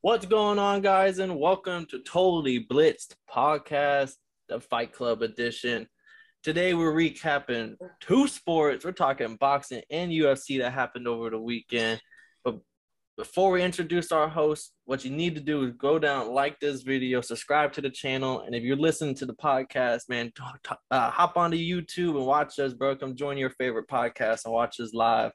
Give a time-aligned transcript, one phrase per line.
[0.00, 4.12] What's going on, guys, and welcome to Totally Blitzed Podcast,
[4.48, 5.88] the Fight Club edition.
[6.44, 8.84] Today we're recapping two sports.
[8.84, 12.00] We're talking boxing and UFC that happened over the weekend.
[12.44, 12.60] But
[13.16, 16.82] before we introduce our host, what you need to do is go down, like this
[16.82, 20.30] video, subscribe to the channel, and if you're listening to the podcast, man,
[20.92, 22.94] uh, hop onto YouTube and watch us, bro.
[22.94, 25.32] Come join your favorite podcast and watch us live.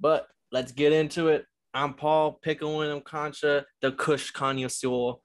[0.00, 1.44] But let's get into it.
[1.76, 5.16] I'm Paul Pickle Concha, the Kush Connoisseur,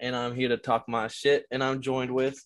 [0.00, 1.44] and I'm here to talk my shit.
[1.50, 2.42] And I'm joined with.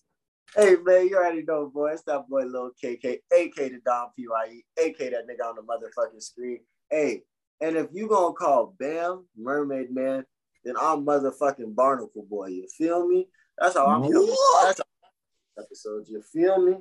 [0.53, 1.91] Hey man, you already know, boy.
[1.93, 6.21] It's that boy Lil KK, AK the Don PYE, AK that nigga on the motherfucking
[6.21, 6.59] screen.
[6.89, 7.21] Hey,
[7.61, 10.25] and if you gonna call Bam Mermaid Man,
[10.65, 12.47] then I'm motherfucking Barnacle Boy.
[12.47, 13.29] You feel me?
[13.57, 14.35] That's how I'm coming.
[14.63, 16.03] That's how episode.
[16.09, 16.75] You feel me?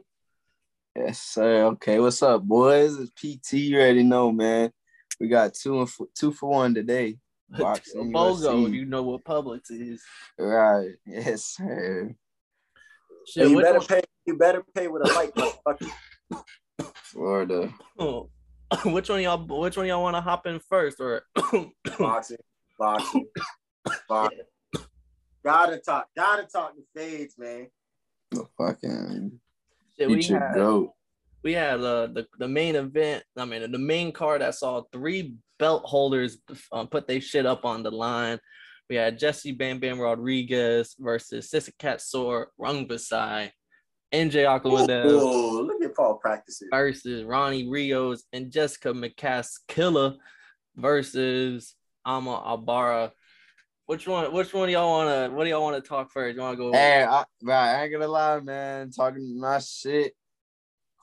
[0.97, 1.62] Yes, sir.
[1.67, 2.98] Okay, what's up, boys?
[2.98, 3.53] It's PT.
[3.53, 4.73] You already know, man.
[5.21, 7.19] We got two and f- two for one today.
[7.59, 10.03] Boxing, BOGO, you know what Publix is.
[10.39, 10.93] Right.
[11.07, 12.14] Yes, sir.
[13.27, 14.03] Shit, you better pay.
[14.27, 15.33] You better pay with a
[16.31, 16.42] mic,
[16.95, 17.73] Florida.
[17.98, 18.31] Oh.
[18.86, 19.45] which one y'all?
[19.61, 21.25] Which one y'all want to hop in first, or
[21.98, 22.39] boxing?
[22.79, 23.29] Boxing.
[24.08, 24.39] boxing.
[25.45, 26.06] Gotta talk.
[26.17, 27.69] Gotta talk the fades, man.
[28.31, 29.41] The fucking.
[29.98, 30.92] Shit, we had, goat
[31.43, 33.25] we had uh, the the main event.
[33.37, 36.39] I mean, the main card that saw three belt holders
[36.73, 38.39] um, put their shit up on the line.
[38.89, 43.51] We had Jesse Bam Bam Rodriguez versus Srisaket Sor Rungvisai.
[44.13, 45.20] NJ Aklawendale.
[45.23, 46.69] Oh, look at Paul practicing.
[46.70, 50.17] Versus Ronnie Rios and Jessica McCass Killer
[50.77, 53.13] versus Ama Abara.
[53.87, 54.33] Which one?
[54.33, 55.35] Which one do y'all wanna?
[55.35, 56.37] What do y'all want to talk first?
[56.37, 56.73] You wanna go?
[56.73, 58.91] Hey, I, bro, I ain't gonna lie, man.
[58.91, 60.13] Talking my shit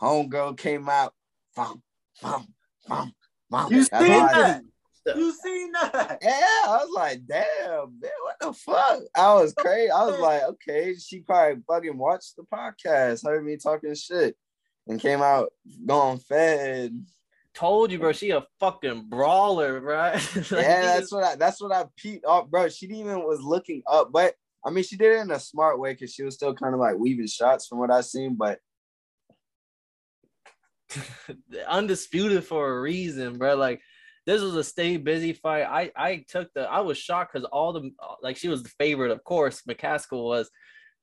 [0.02, 1.14] homegirl came out.
[1.55, 1.81] Bum,
[2.22, 2.47] bum,
[2.88, 3.14] bum,
[3.50, 3.72] bum.
[3.72, 4.61] You seen that?
[5.05, 6.19] You seen that?
[6.22, 9.02] Yeah, I was like, damn, man, what the fuck?
[9.16, 9.89] I was crazy.
[9.89, 14.36] I was like, okay, she probably fucking watched the podcast, heard me talking shit,
[14.87, 15.52] and came out
[15.86, 17.05] going fed.
[17.55, 18.11] Told you, bro.
[18.11, 20.14] She a fucking brawler, right?
[20.36, 21.36] like, yeah, that's what I.
[21.36, 22.70] That's what I peeped off, bro.
[22.70, 25.80] She didn't even was looking up, but I mean, she did it in a smart
[25.80, 28.60] way because she was still kind of like weaving shots from what I seen, but
[31.67, 33.55] undisputed for a reason, bro.
[33.55, 33.82] Like
[34.26, 35.64] this was a stay busy fight.
[35.64, 37.92] I I took the I was shocked because all the
[38.22, 39.64] like she was the favorite, of course.
[39.67, 40.49] McCaskill was,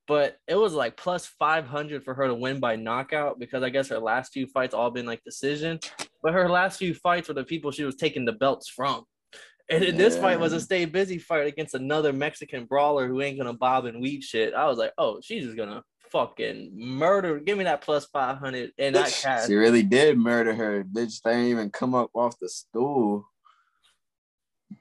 [0.06, 3.70] but it was like plus five hundred for her to win by knockout because I
[3.70, 5.78] guess her last few fights all been like decision,
[6.22, 9.04] but her last few fights were the people she was taking the belts from.
[9.68, 9.90] And yeah.
[9.90, 13.86] this fight was a stay busy fight against another Mexican brawler who ain't gonna bob
[13.86, 14.54] and weave shit.
[14.54, 15.82] I was like, oh, she's just gonna
[16.16, 17.38] fucking murder.
[17.38, 19.46] Give me that plus 500 and that cash.
[19.46, 20.82] She really did murder her.
[20.82, 23.28] Bitch, they didn't even come up off the stool.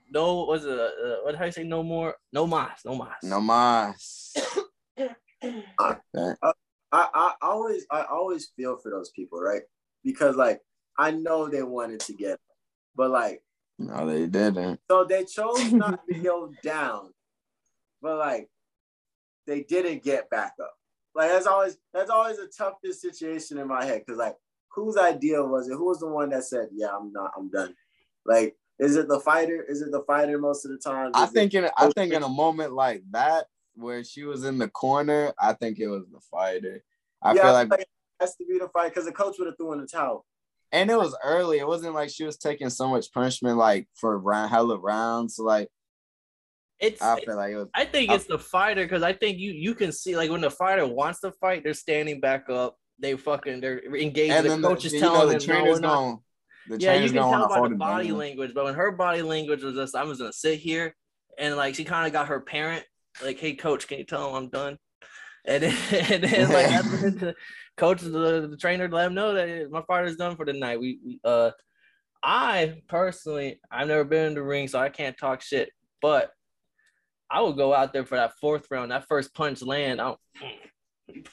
[0.09, 1.63] No, was it, uh, what do you say?
[1.63, 3.17] No more, no mas, no mas.
[3.21, 4.33] No mas.
[5.43, 6.53] I, I,
[6.91, 9.63] I always, I always feel for those people, right?
[10.03, 10.61] Because like,
[10.97, 12.39] I know they wanted to get,
[12.95, 13.41] but like,
[13.77, 14.79] no, they didn't.
[14.89, 17.11] So they chose not to go down,
[18.01, 18.49] but like,
[19.45, 20.73] they didn't get back up.
[21.15, 24.35] Like that's always that's always a toughest situation in my head because like
[24.69, 25.73] whose idea was it?
[25.73, 27.73] Who was the one that said, "Yeah, I'm not, I'm done"?
[28.25, 29.63] Like, is it the fighter?
[29.67, 31.07] Is it the fighter most of the time?
[31.07, 33.45] Is I think in I think in a moment like that
[33.75, 36.83] where she was in the corner, I think it was the fighter.
[37.21, 37.87] I yeah, feel like, like it
[38.19, 40.25] has to be the fight because the coach would have threw in the towel.
[40.71, 41.59] And it was early.
[41.59, 45.37] It wasn't like she was taking so much punishment like for round hella rounds.
[45.37, 45.69] So like
[46.79, 49.39] it's I feel like it was, I think I, it's the fighter because I think
[49.39, 52.77] you you can see like when the fighter wants to fight, they're standing back up.
[52.99, 54.33] They fucking they're engaged.
[54.33, 56.19] And the coach the, is telling know, the trainer's no, going.
[56.69, 59.75] The yeah, you can tell by the body language, but when her body language was
[59.75, 60.95] just, I'm just gonna sit here,
[61.37, 62.83] and like she kind of got her parent
[63.23, 64.77] like, "Hey, coach, can you tell him I'm done?"
[65.45, 65.77] And then,
[66.11, 66.67] and then like
[67.19, 67.35] the
[67.77, 70.79] coach, the, the trainer, let him know that my fighter's done for the night.
[70.79, 71.51] We, we uh,
[72.23, 75.69] I personally, I've never been in the ring, so I can't talk shit,
[76.01, 76.31] but
[77.29, 79.99] I would go out there for that fourth round, that first punch land.
[79.99, 80.15] I'm,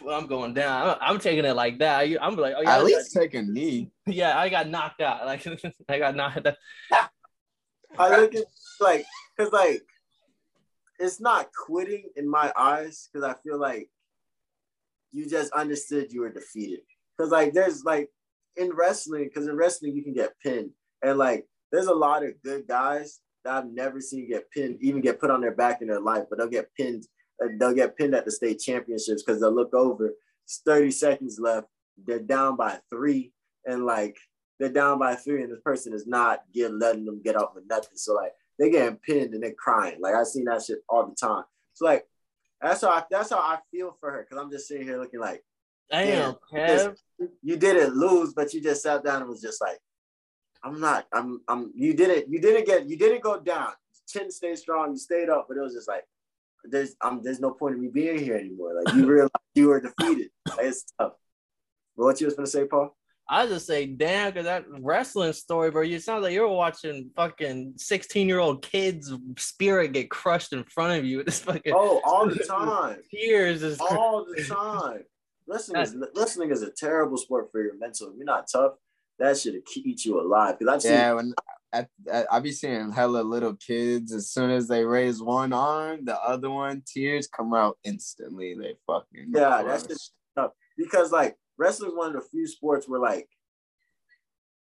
[0.09, 0.91] I'm going down.
[0.91, 2.09] I'm, I'm taking it like that.
[2.21, 3.91] I'm like, oh yeah, at least take a knee.
[4.07, 5.25] Yeah, I got knocked out.
[5.27, 5.47] Like
[5.89, 6.47] I got knocked.
[6.47, 7.11] Out.
[7.99, 8.45] I look at
[8.81, 9.05] like,
[9.39, 9.83] cause like,
[10.99, 13.89] it's not quitting in my eyes, cause I feel like
[15.11, 16.81] you just understood you were defeated.
[17.19, 18.09] Cause like, there's like
[18.57, 20.71] in wrestling, cause in wrestling you can get pinned,
[21.03, 25.01] and like, there's a lot of good guys that I've never seen get pinned, even
[25.01, 27.07] get put on their back in their life, but they'll get pinned.
[27.43, 30.13] Uh, they'll get pinned at the state championships because they'll look over.
[30.45, 31.67] It's 30 seconds left.
[32.05, 33.33] They're down by three,
[33.67, 34.17] and like
[34.59, 37.65] they're down by three, and this person is not get letting them get out with
[37.69, 37.97] nothing.
[37.97, 39.99] So like they're getting pinned and they're crying.
[40.01, 41.45] Like I've seen that shit all the time.
[41.75, 42.07] So like
[42.61, 45.21] that's how I that's how I feel for her because I'm just sitting here looking
[45.21, 45.45] like,
[45.91, 46.97] damn, Kev.
[47.43, 49.79] you didn't lose, but you just sat down and was just like,
[50.65, 51.73] I'm not, I'm, I'm.
[51.75, 53.69] You didn't, you didn't get, you didn't go down.
[54.09, 54.93] Chin stayed strong.
[54.93, 56.05] You stayed up, but it was just like,
[56.65, 58.81] there's, um, there's no point in me being here anymore.
[58.83, 60.31] Like you realize you were defeated.
[60.49, 61.13] Like, it's tough.
[61.97, 62.97] But what you was gonna say, Paul?
[63.29, 67.11] I just say, damn, because that wrestling story, bro, you sound like you were watching
[67.17, 71.23] fucking 16 year old kids' spirit get crushed in front of you.
[71.25, 72.99] This fucking oh, all the time.
[73.11, 75.05] Tears is all the time.
[75.49, 78.09] Listening is listening is a terrible sport for your mental.
[78.09, 78.75] If you're not tough,
[79.19, 80.59] that should eat you alive.
[80.59, 81.35] Because I've seen yeah, when
[81.73, 84.13] I, I, I be seeing hella little kids.
[84.13, 88.55] As soon as they raise one arm, the other one tears come out instantly.
[88.55, 90.53] They fucking yeah, that's just tough.
[90.77, 93.29] Because like wrestling is one of the few sports where like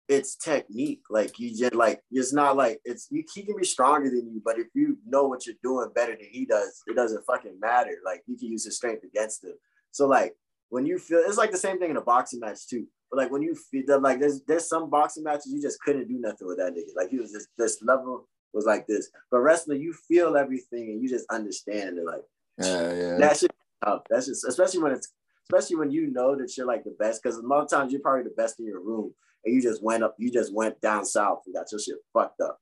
[0.08, 1.04] it's technique.
[1.10, 4.42] Like you just like it's not like it's you, he can be stronger than you,
[4.44, 7.92] but if you know what you're doing better than he does, it doesn't fucking matter.
[8.06, 9.54] Like you can use his strength against him.
[9.92, 10.36] So like
[10.74, 12.88] when you feel it's like the same thing in a boxing match too.
[13.12, 16.08] But like when you feel that like there's there's some boxing matches you just couldn't
[16.08, 16.96] do nothing with that nigga.
[16.96, 19.12] Like he was just this level was like this.
[19.30, 22.06] But wrestling, you feel everything and you just understand it.
[22.06, 22.24] Like
[22.58, 23.18] yeah, yeah.
[23.20, 23.54] That shit
[23.86, 24.02] tough.
[24.10, 25.10] That's just especially when it's
[25.44, 28.02] especially when you know that you're like the best, because a lot of times you're
[28.02, 29.14] probably the best in your room,
[29.46, 32.42] and you just went up, you just went down south and got your shit fucked
[32.42, 32.58] up.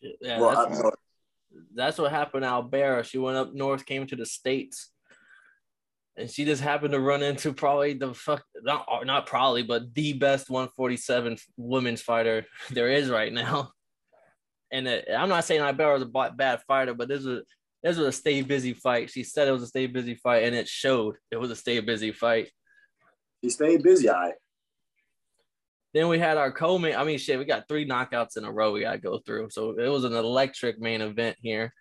[0.00, 0.82] Yeah, well, that's,
[1.74, 3.04] that's what happened to Albera.
[3.04, 4.90] She went up north, came to the states,
[6.18, 10.14] and she just happened to run into probably the fuck not not probably, but the
[10.14, 13.70] best 147 women's fighter there is right now.
[14.70, 17.44] And it, I'm not saying Albera was a bad fighter, but this was
[17.82, 19.10] this was a stay busy fight.
[19.10, 21.16] She said it was a stay busy fight, and it showed.
[21.30, 22.50] It was a stay busy fight.
[23.42, 24.34] She stayed busy, all right.
[25.94, 26.96] Then we had our co-main.
[26.96, 29.48] I mean, shit, we got three knockouts in a row we gotta go through.
[29.50, 31.72] So it was an electric main event here.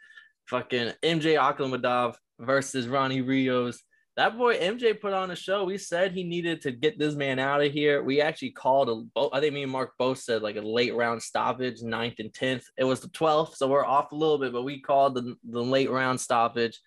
[0.48, 3.82] Fucking MJ Akhmadov versus Ronnie Rios
[4.18, 5.64] that boy MJ put on a show.
[5.64, 8.02] We said he needed to get this man out of here.
[8.04, 11.22] We actually called a, I think me and Mark both said like a late round
[11.22, 12.66] stoppage, ninth and tenth.
[12.78, 15.62] It was the twelfth, so we're off a little bit, but we called the, the
[15.62, 16.80] late round stoppage.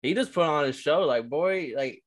[0.00, 1.02] He just put on a show.
[1.02, 2.02] Like boy, like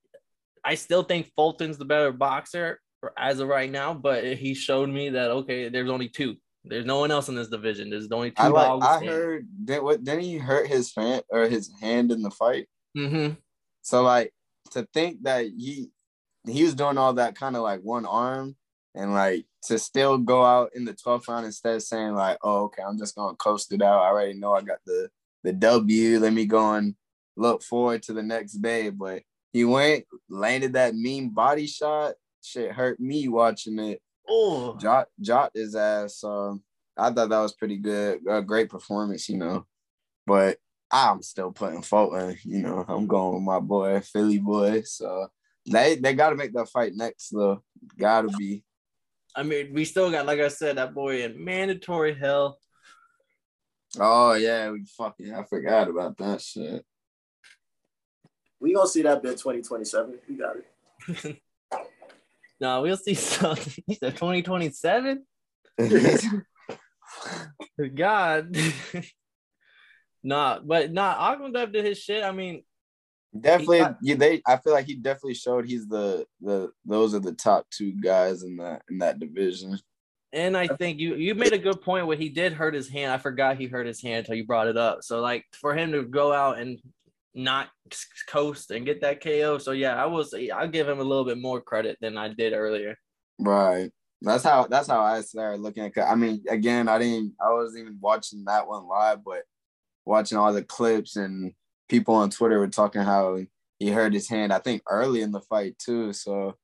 [0.65, 2.81] I still think Fulton's the better boxer
[3.15, 6.37] as of right now, but he showed me that okay, there's only two.
[6.63, 7.91] There's no one else in this division.
[7.91, 8.41] There's only two.
[8.41, 8.83] I like.
[8.83, 9.47] I heard.
[9.63, 10.03] Did what?
[10.03, 12.67] Didn't he hurt his fan or his hand in the fight?
[12.97, 13.35] Mm-hmm.
[13.83, 14.33] So like
[14.71, 15.91] to think that he
[16.47, 18.55] he was doing all that kind of like one arm
[18.95, 22.63] and like to still go out in the 12th round instead of saying like, oh,
[22.63, 24.01] okay, I'm just gonna coast it out.
[24.01, 25.09] I already know I got the
[25.43, 26.19] the W.
[26.19, 26.95] Let me go and
[27.35, 28.89] look forward to the next day.
[28.89, 29.23] But
[29.53, 32.15] he went, landed that mean body shot.
[32.41, 34.01] Shit hurt me watching it.
[34.27, 36.17] Oh, jot jot his ass.
[36.17, 36.59] So
[36.97, 38.19] I thought that was pretty good.
[38.29, 39.65] A great performance, you know.
[40.25, 40.57] But
[40.91, 42.37] I'm still putting Fulton.
[42.43, 44.81] You know, I'm going with my boy, Philly boy.
[44.83, 45.27] So
[45.69, 47.63] they they got to make that fight next, though.
[47.97, 48.63] Got to be.
[49.35, 52.59] I mean, we still got, like I said, that boy in mandatory hell.
[53.99, 56.85] Oh yeah, we fucking I forgot about that shit.
[58.59, 60.19] We gonna see that bit 2027.
[60.27, 61.41] We got it.
[62.61, 63.83] no, we'll see something.
[63.87, 65.23] He said 2027.
[67.95, 68.55] God.
[70.23, 72.23] Nah, but nah, Akhmadov did his shit.
[72.23, 72.63] I mean,
[73.39, 74.41] definitely, got, yeah, they.
[74.45, 78.43] I feel like he definitely showed he's the the those are the top two guys
[78.43, 79.79] in that in that division.
[80.31, 83.11] And I think you you made a good point where he did hurt his hand.
[83.11, 85.03] I forgot he hurt his hand until you brought it up.
[85.03, 86.79] So like for him to go out and
[87.33, 87.69] not
[88.27, 89.57] coast and get that KO.
[89.57, 92.53] So yeah, I was I'll give him a little bit more credit than I did
[92.53, 92.95] earlier.
[93.39, 93.89] Right.
[94.21, 95.97] That's how that's how I started looking at.
[95.97, 99.43] I mean, again, I didn't I wasn't even watching that one live, but
[100.09, 101.53] watching all the clips and
[101.87, 103.39] people on Twitter were talking how
[103.77, 106.11] he hurt his hand, I think early in the fight too.
[106.13, 106.57] So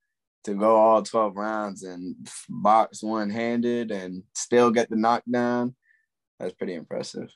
[0.44, 2.16] to go all 12 rounds and
[2.50, 5.76] box one handed and still get the knockdown,
[6.40, 7.30] that's pretty impressive.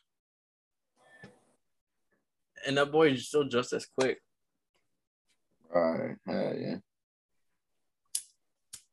[2.66, 4.20] And that boy is still just as quick.
[5.74, 6.16] All right.
[6.28, 6.76] Hell yeah.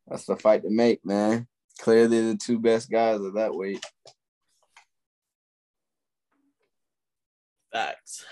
[0.07, 1.49] That's the fight to make, man.
[1.81, 3.85] Clearly the two best guys of that weight.
[7.77, 8.25] Facts.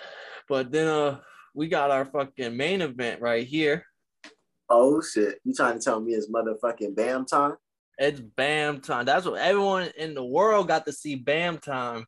[0.49, 1.19] But then uh
[1.55, 3.85] we got our fucking main event right here.
[4.71, 5.39] Oh shit.
[5.45, 7.57] You trying to tell me it's motherfucking Bam time?
[7.99, 9.05] It's Bam time.
[9.05, 12.07] That's what everyone in the world got to see Bam time.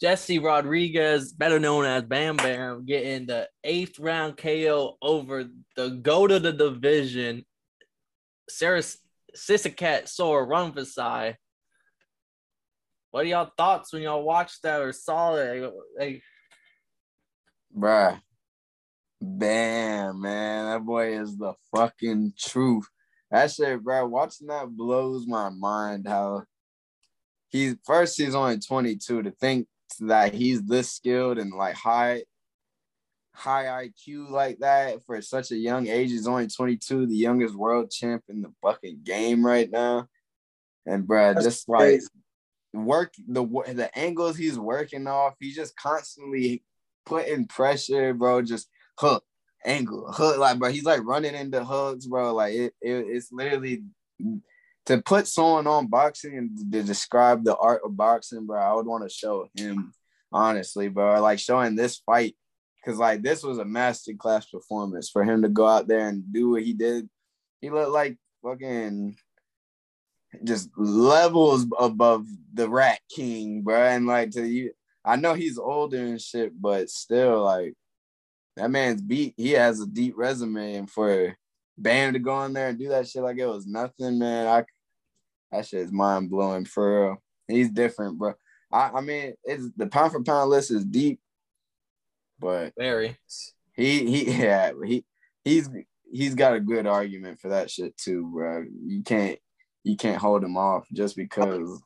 [0.00, 5.44] Jesse Rodriguez, better known as Bam Bam, getting the eighth round KO over
[5.76, 7.44] the go to the division,
[8.48, 8.82] Sarah
[9.36, 11.36] Srisaket Sora Rungvisai
[13.16, 15.72] what are y'all thoughts when y'all watched that or saw it?
[15.98, 16.22] Like,
[17.74, 18.20] bruh,
[19.22, 22.86] bam, man, that boy is the fucking truth.
[23.30, 24.06] That shit, bro.
[24.06, 26.06] Watching that blows my mind.
[26.06, 26.42] How
[27.48, 29.22] he's first, he's only 22.
[29.22, 29.66] To think
[30.00, 32.24] that he's this skilled and like high,
[33.32, 36.10] high IQ like that for such a young age.
[36.10, 40.06] He's only 22, the youngest world champ in the fucking game right now.
[40.84, 42.08] And bro, That's just like crazy.
[42.84, 46.62] Work the the angles he's working off, he's just constantly
[47.04, 48.42] putting pressure, bro.
[48.42, 48.68] Just
[48.98, 49.24] hook,
[49.64, 50.70] angle, hook, like bro.
[50.70, 52.34] He's like running into hooks, bro.
[52.34, 53.84] Like it, it it's literally
[54.86, 58.60] to put someone on boxing and to describe the art of boxing, bro.
[58.60, 59.92] I would want to show him
[60.32, 61.20] honestly, bro.
[61.20, 62.36] Like showing this fight
[62.84, 66.50] because like this was a masterclass performance for him to go out there and do
[66.50, 67.08] what he did.
[67.60, 69.16] He looked like fucking
[70.44, 73.76] just levels above the Rat King, bro.
[73.76, 74.72] And like to you,
[75.04, 77.74] I know he's older and shit, but still, like
[78.56, 79.34] that man's beat.
[79.36, 81.36] He has a deep resume, and for
[81.78, 84.46] Bam to go in there and do that shit like it was nothing, man.
[84.46, 84.64] I
[85.52, 87.22] that shit is mind blowing for real.
[87.48, 88.34] He's different, bro.
[88.72, 91.20] I, I mean, it's the pound for pound list is deep,
[92.38, 93.16] but very.
[93.74, 95.04] He he yeah he
[95.44, 95.68] he's
[96.10, 98.64] he's got a good argument for that shit too, bro.
[98.86, 99.38] You can't
[99.86, 101.80] you can't hold him off just because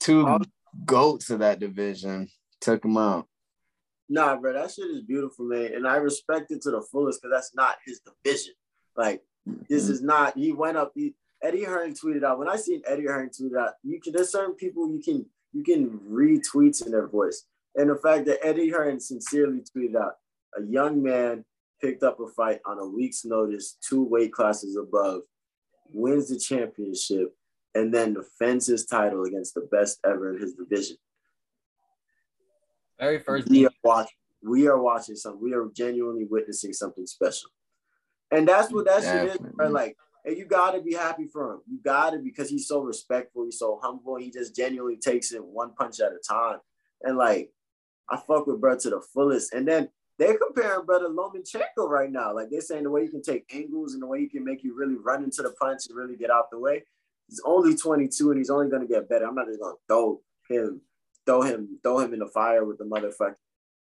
[0.00, 0.40] two
[0.84, 2.28] goats of that division
[2.60, 3.28] took him out.
[4.08, 7.32] Nah, bro, that shit is beautiful, man, and I respect it to the fullest because
[7.32, 8.54] that's not his division.
[8.96, 9.22] Like
[9.68, 9.92] this mm-hmm.
[9.92, 10.36] is not.
[10.36, 10.90] He went up.
[10.96, 12.40] He, Eddie Hearn tweeted out.
[12.40, 14.12] When I seen Eddie Hearn tweet out, you can.
[14.12, 17.44] There's certain people you can you can read tweets in their voice,
[17.76, 20.14] and the fact that Eddie Hearn sincerely tweeted out,
[20.58, 21.44] a young man
[21.80, 25.22] picked up a fight on a week's notice, two weight classes above,
[25.92, 27.34] wins the championship,
[27.74, 30.96] and then defends his title against the best ever in his division.
[32.98, 33.48] Very first.
[33.48, 34.16] We are watching.
[34.42, 35.42] We are watching something.
[35.42, 37.50] We are genuinely witnessing something special,
[38.30, 39.38] and that's what that shit is.
[39.54, 39.70] Right?
[39.70, 41.60] Like, and you gotta be happy for him.
[41.68, 43.44] You gotta because he's so respectful.
[43.44, 44.16] He's so humble.
[44.16, 46.58] He just genuinely takes it one punch at a time.
[47.02, 47.50] And like,
[48.08, 49.52] I fuck with bro to the fullest.
[49.52, 49.88] And then
[50.18, 52.34] they're comparing brother Lomachenko right now.
[52.34, 54.62] Like they're saying the way you can take angles and the way you can make
[54.62, 56.84] you really run into the punch and really get out the way.
[57.28, 59.26] He's only 22 and he's only gonna get better.
[59.26, 60.80] I'm not just gonna throw him,
[61.26, 63.36] throw him, throw him in the fire with the motherfucker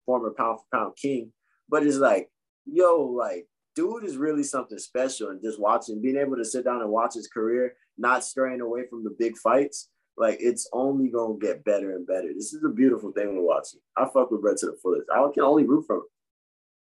[0.06, 1.32] former pound for pound king.
[1.70, 2.30] But it's like,
[2.66, 5.30] yo, like, dude is really something special.
[5.30, 8.84] And just watching, being able to sit down and watch his career, not straying away
[8.90, 12.30] from the big fights, like it's only gonna get better and better.
[12.34, 13.68] This is a beautiful thing to watch.
[13.98, 15.10] I fuck with Brett to the fullest.
[15.12, 16.04] I can only root for him.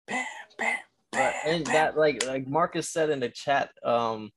[0.08, 0.26] Bam,
[0.58, 0.78] bam,
[1.12, 1.74] bam, and bam.
[1.74, 4.32] that like like Marcus said in the chat, um,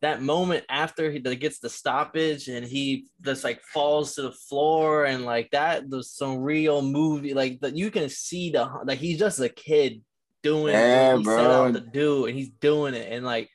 [0.00, 5.06] that moment after he gets the stoppage and he just like falls to the floor
[5.06, 9.18] and like that there's some real movie like that you can see the like he's
[9.18, 10.00] just a kid
[10.42, 11.36] doing yeah, what he bro.
[11.36, 13.50] set out to do and he's doing it and like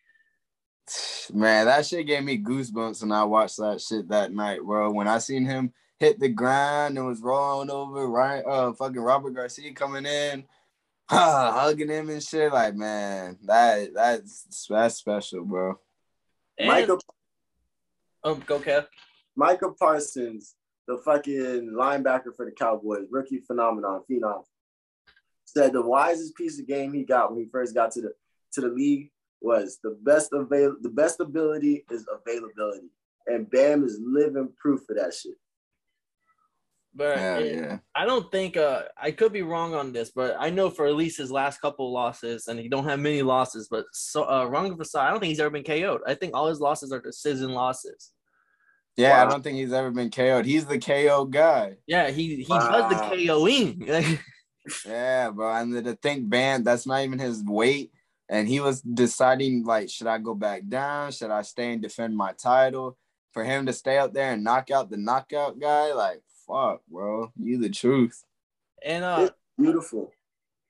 [1.34, 5.08] man that shit gave me goosebumps when I watched that shit that night bro when
[5.08, 9.74] I seen him hit the ground and was rolling over right uh fucking Robert Garcia
[9.74, 10.44] coming in
[11.10, 15.78] hugging him and shit like man that that's that's special bro
[16.58, 17.00] and, Michael.
[18.24, 18.88] Um, go Kev.
[19.36, 20.56] Micah Parsons,
[20.88, 24.44] the fucking linebacker for the Cowboys, rookie phenomenon, phenom,
[25.46, 28.14] said the wisest piece of game he got when he first got to the
[28.54, 29.12] to the league
[29.44, 32.90] was the best avail the best ability is availability,
[33.28, 35.36] and Bam is living proof of that shit.
[36.96, 37.78] But yeah, it, yeah.
[37.96, 40.96] I don't think uh, I could be wrong on this, but I know for at
[40.96, 43.68] least his last couple losses, and he don't have many losses.
[43.70, 46.02] But so uh, Ranga Prasad, I don't think he's ever been KO'd.
[46.08, 48.12] I think all his losses are decision losses.
[48.96, 49.28] Yeah, wow.
[49.28, 50.46] I don't think he's ever been KO'd.
[50.46, 51.78] He's the KO guy.
[51.88, 52.70] Yeah, he he wow.
[52.70, 54.20] does the KOing.
[54.86, 55.52] yeah, bro.
[55.52, 57.92] And to think Bam, that's not even his weight.
[58.34, 61.12] And he was deciding like, should I go back down?
[61.12, 62.98] Should I stay and defend my title?
[63.32, 67.32] For him to stay out there and knock out the knockout guy, like fuck, bro.
[67.40, 68.24] You the truth.
[68.84, 70.12] And uh it's beautiful.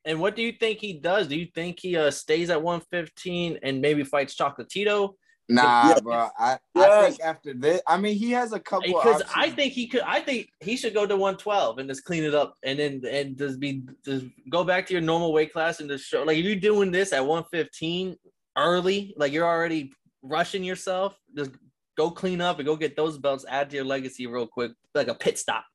[0.03, 1.29] And what do you think he does?
[1.29, 5.13] Do you think he uh stays at 115 and maybe fights Chocolatito?
[5.49, 6.29] Nah, bro.
[6.37, 6.57] I.
[6.75, 8.87] I think after this, I mean, he has a couple.
[8.87, 10.01] Because I think he could.
[10.01, 13.37] I think he should go to 112 and just clean it up, and then and
[13.37, 16.23] just be just go back to your normal weight class and just show.
[16.23, 18.15] Like if you're doing this at 115
[18.57, 21.19] early, like you're already rushing yourself.
[21.35, 21.51] Just
[21.97, 23.45] go clean up and go get those belts.
[23.47, 25.65] Add to your legacy real quick, like a pit stop.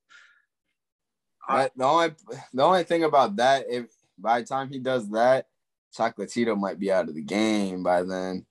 [1.47, 2.11] I, the only
[2.53, 3.87] the only thing about that, if
[4.19, 5.47] by the time he does that,
[5.97, 8.45] Chocolatito might be out of the game by then.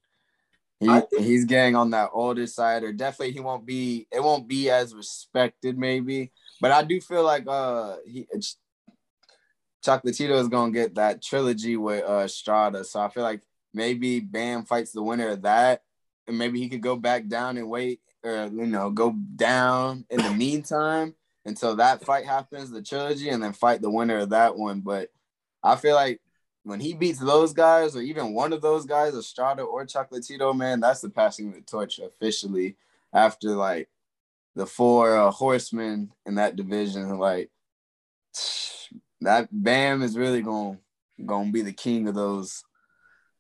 [0.80, 4.08] He think, he's getting on that older side, or definitely he won't be.
[4.12, 6.32] It won't be as respected, maybe.
[6.62, 8.28] But I do feel like uh he
[9.86, 13.42] Chocolatito is gonna get that trilogy with uh Strada, so I feel like
[13.74, 15.82] maybe Bam fights the winner of that,
[16.28, 20.22] and maybe he could go back down and wait, or you know, go down in
[20.22, 21.16] the meantime
[21.46, 24.82] until that fight happens, the trilogy, and then fight the winner of that one.
[24.82, 25.10] But
[25.64, 26.22] I feel like
[26.68, 30.82] when he beats those guys, or even one of those guys, Estrada or Chocolatito, man,
[30.82, 32.76] that's the passing of the torch officially
[33.14, 33.88] after like
[34.54, 37.18] the four uh, horsemen in that division.
[37.18, 37.50] Like
[39.22, 40.80] that, Bam is really going
[41.26, 42.66] gonna be the king of those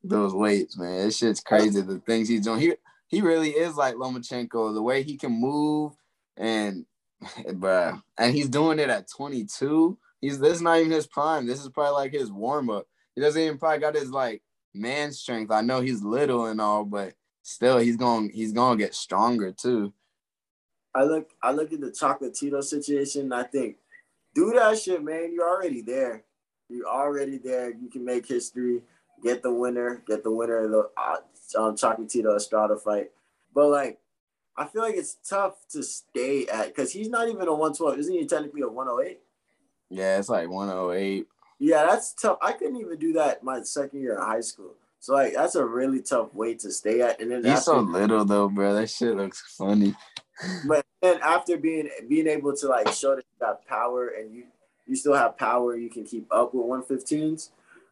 [0.04, 1.08] those weights, man.
[1.08, 2.62] It's shit's crazy the things he's doing.
[2.62, 2.74] He
[3.08, 5.94] he really is like Lomachenko, the way he can move
[6.38, 6.86] and
[7.46, 9.98] bruh, and he's doing it at 22.
[10.22, 11.46] He's this is not even his prime.
[11.46, 12.88] This is probably like his warm up.
[13.18, 14.44] He doesn't even probably got his like
[14.76, 15.50] man strength.
[15.50, 19.92] I know he's little and all, but still he's going he's gonna get stronger too.
[20.94, 23.34] I look I look at the Chocolatito situation.
[23.34, 23.78] I think
[24.36, 25.34] do that shit, man.
[25.34, 26.26] You're already there.
[26.70, 27.72] You're already there.
[27.72, 28.84] You can make history.
[29.24, 30.04] Get the winner.
[30.06, 31.16] Get the winner of the uh,
[31.60, 33.10] um, Chocolatito Estrada fight.
[33.52, 34.00] But like,
[34.56, 37.98] I feel like it's tough to stay at because he's not even a 112.
[37.98, 39.20] Isn't he technically a 108?
[39.90, 41.26] Yeah, it's like 108.
[41.60, 42.38] Yeah, that's tough.
[42.42, 44.76] I couldn't even do that my second year in high school.
[45.00, 47.22] So like that's a really tough weight to stay at.
[47.22, 48.74] And then he's so little though, bro.
[48.74, 49.96] That shit looks funny.
[50.68, 54.46] but then after being being able to like show that you got power and you
[54.86, 57.50] you still have power, you can keep up with 115s.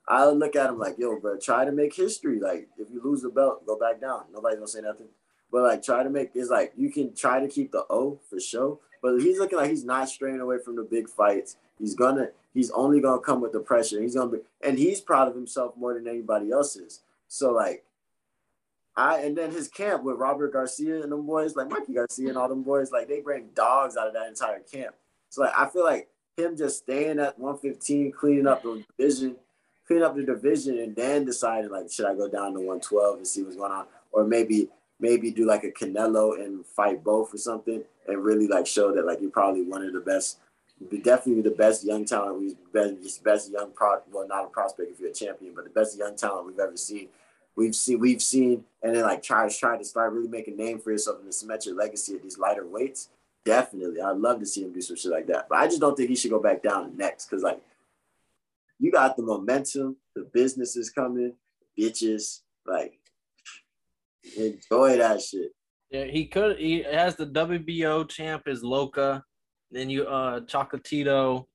[0.07, 2.39] I look at him like, yo, bro, try to make history.
[2.39, 4.25] Like if you lose the belt, go back down.
[4.33, 5.07] Nobody's gonna say nothing.
[5.51, 8.39] But like try to make it's like you can try to keep the O for
[8.39, 8.79] sure.
[9.01, 11.57] But he's looking like he's not straying away from the big fights.
[11.79, 14.01] He's gonna he's only gonna come with the pressure.
[14.01, 17.01] He's gonna be and he's proud of himself more than anybody else is.
[17.27, 17.83] So like
[18.95, 22.37] I and then his camp with Robert Garcia and them boys, like Mikey Garcia and
[22.37, 24.95] all them boys, like they bring dogs out of that entire camp.
[25.29, 29.35] So like I feel like him just staying at 115, cleaning up the division,
[29.87, 33.27] cleaning up the division, and then deciding like should I go down to 112 and
[33.27, 37.37] see what's going on, or maybe maybe do like a Canelo and fight both or
[37.37, 40.39] something, and really like show that like you're probably one of the best
[41.03, 44.99] definitely the best young talent we've been best young pro well not a prospect if
[44.99, 47.07] you're a champion but the best young talent we've ever seen.
[47.55, 50.79] We've seen we've seen and then like try to try to start really making name
[50.79, 53.09] for yourself and to cement your legacy at these lighter weights.
[53.45, 54.01] Definitely.
[54.01, 56.09] I'd love to see him do some shit like that but i just don't think
[56.09, 57.61] he should go back down next because like
[58.79, 61.33] you got the momentum the business is coming
[61.79, 62.99] bitches like
[64.37, 65.51] enjoy that shit.
[65.89, 69.23] Yeah he could he has the wbo champ is Ioka
[69.71, 71.45] then you uh Chocolatito,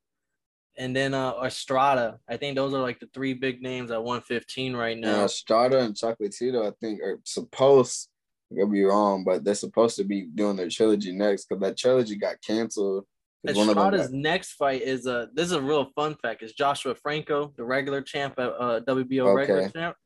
[0.76, 2.18] and then uh Estrada.
[2.28, 5.18] I think those are like the three big names at 115 right now.
[5.18, 8.08] Yeah, Estrada and Chocolatito, I think, are supposed.
[8.52, 11.76] I could be wrong, but they're supposed to be doing their trilogy next because that
[11.76, 13.06] trilogy got canceled.
[13.46, 14.12] Estrada's got...
[14.12, 15.28] next fight is a.
[15.32, 16.42] This is a real fun fact.
[16.42, 19.34] Is Joshua Franco, the regular champ at uh, WBO okay.
[19.34, 19.96] regular champ.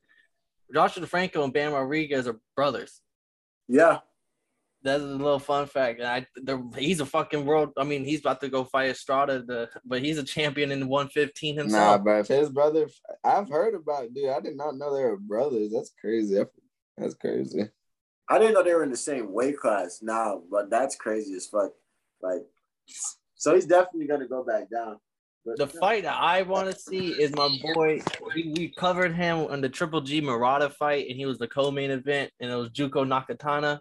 [0.72, 3.00] Joshua Franco and Bam Rodriguez are brothers.
[3.68, 3.98] Yeah,
[4.84, 6.02] that's a little fun fact.
[6.02, 6.26] I
[6.76, 7.70] he's a fucking world.
[7.78, 11.56] I mean, he's about to go fight Estrada, the, but he's a champion in 115
[11.56, 11.98] himself.
[12.00, 12.86] Nah, but if his brother,
[13.24, 14.28] I've heard about, dude.
[14.28, 15.72] I did not know they were brothers.
[15.72, 16.42] That's crazy.
[16.98, 17.70] That's crazy.
[18.28, 20.00] I didn't know they were in the same weight class.
[20.02, 21.72] Now, but that's crazy as fuck.
[22.22, 22.42] Like,
[23.34, 24.98] so he's definitely gonna go back down.
[25.46, 28.00] But, the fight that I want to see is my boy.
[28.34, 31.90] We, we covered him on the Triple G Murata fight, and he was the co-main
[31.90, 33.78] event, and it was Junto Nakatani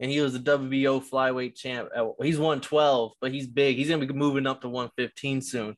[0.00, 1.88] and he was the WBO flyweight champ.
[2.20, 3.76] He's 112, but he's big.
[3.76, 5.76] He's gonna be moving up to 115 soon,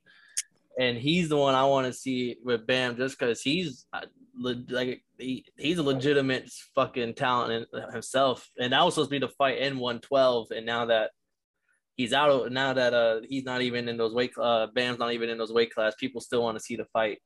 [0.79, 4.07] and he's the one I want to see with Bam, just because he's uh,
[4.41, 8.49] like he, he's a legitimate fucking talent in himself.
[8.59, 11.11] And that was supposed to be the fight in 112, and now that
[11.97, 15.31] he's out, now that uh he's not even in those weight, uh Bam's not even
[15.31, 17.19] in those weight class, people still want to see the fight.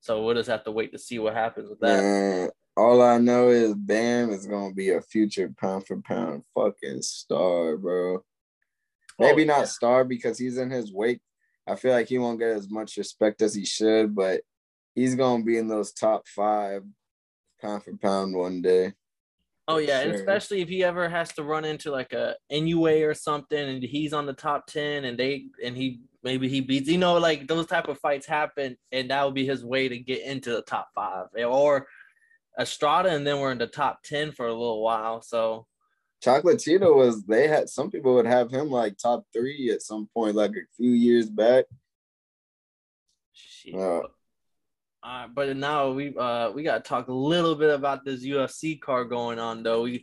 [0.00, 3.48] So we'll just have to wait to see what happens with that all I know
[3.50, 8.16] is Bam is gonna be a future pound for pound fucking star, bro.
[8.16, 8.22] Oh,
[9.18, 11.20] maybe oh, not star because he's in his weight.
[11.66, 14.40] I feel like he won't get as much respect as he should, but
[14.94, 16.82] he's gonna be in those top five
[17.60, 18.94] pound for pound one day.
[19.68, 20.10] Oh yeah, sure.
[20.10, 23.82] and especially if he ever has to run into like a NUA or something, and
[23.82, 27.46] he's on the top ten, and they and he maybe he beats, you know, like
[27.46, 30.62] those type of fights happen, and that would be his way to get into the
[30.62, 31.86] top five, or
[32.58, 35.22] Estrada, and then we're in the top ten for a little while.
[35.22, 35.66] So
[36.24, 40.36] Chocolatito was they had some people would have him like top three at some point,
[40.36, 41.64] like a few years back.
[43.76, 44.02] Uh,
[45.02, 49.08] Uh, but now we uh we gotta talk a little bit about this UFC card
[49.08, 49.82] going on though.
[49.82, 50.02] We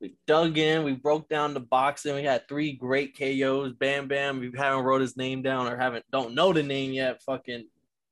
[0.00, 2.14] we dug in, we broke down the boxing.
[2.14, 3.74] We had three great KOs.
[3.74, 4.40] Bam Bam.
[4.40, 7.22] We haven't wrote his name down or haven't don't know the name yet.
[7.22, 7.68] Fucking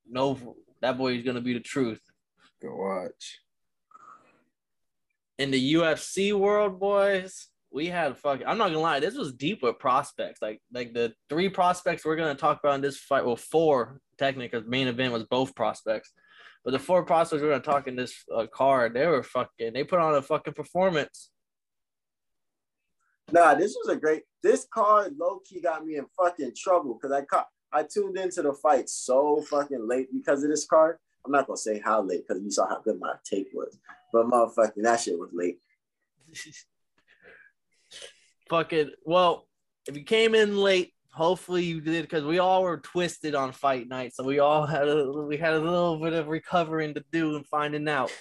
[0.08, 2.02] no, that boy is gonna be the truth.
[2.62, 3.40] Go watch.
[5.38, 8.46] In the UFC world, boys, we had fucking.
[8.46, 10.42] I'm not gonna lie, this was deep with prospects.
[10.42, 13.24] Like like the three prospects we're gonna talk about in this fight.
[13.24, 16.12] Well, four technically, because main event was both prospects.
[16.64, 19.72] But the four prospects we're gonna talk in this uh, card, they were fucking.
[19.72, 21.30] They put on a fucking performance.
[23.30, 24.22] Nah, this was a great.
[24.42, 27.48] This card low key got me in fucking trouble because I caught.
[27.70, 30.96] I tuned into the fight so fucking late because of this card.
[31.24, 33.78] I'm not gonna say how late because you saw how good my take was,
[34.12, 35.58] but motherfucking that shit was late.
[38.48, 39.46] fucking well,
[39.86, 43.88] if you came in late, hopefully you did because we all were twisted on fight
[43.88, 47.36] night, so we all had a we had a little bit of recovering to do
[47.36, 48.12] and finding out.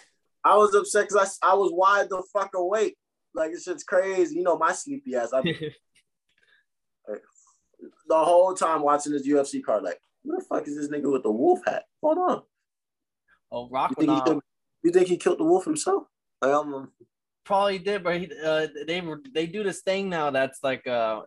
[0.44, 2.98] I was upset because I, I was wide the fuck awake.
[3.34, 4.36] Like it's just crazy.
[4.36, 5.34] You know my sleepy ass.
[5.34, 5.42] I,
[8.08, 11.24] the whole time watching this UFC card, like, who the fuck is this nigga with
[11.24, 11.84] the wolf hat?
[12.02, 12.42] Hold on.
[13.52, 13.94] Oh, Rock.
[14.00, 14.42] You
[14.84, 16.04] you think he killed the wolf himself?
[16.42, 16.92] Like, um,
[17.44, 21.22] Probably did, but he, uh, they were they do this thing now that's like uh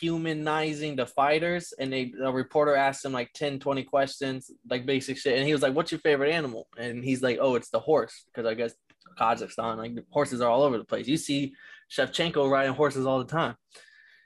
[0.00, 5.16] humanizing the fighters and they a reporter asked him like 10 20 questions like basic
[5.16, 7.78] shit and he was like what's your favorite animal and he's like oh it's the
[7.78, 8.74] horse because i guess
[9.20, 11.54] kazakhstan like horses are all over the place you see
[11.88, 13.54] shevchenko riding horses all the time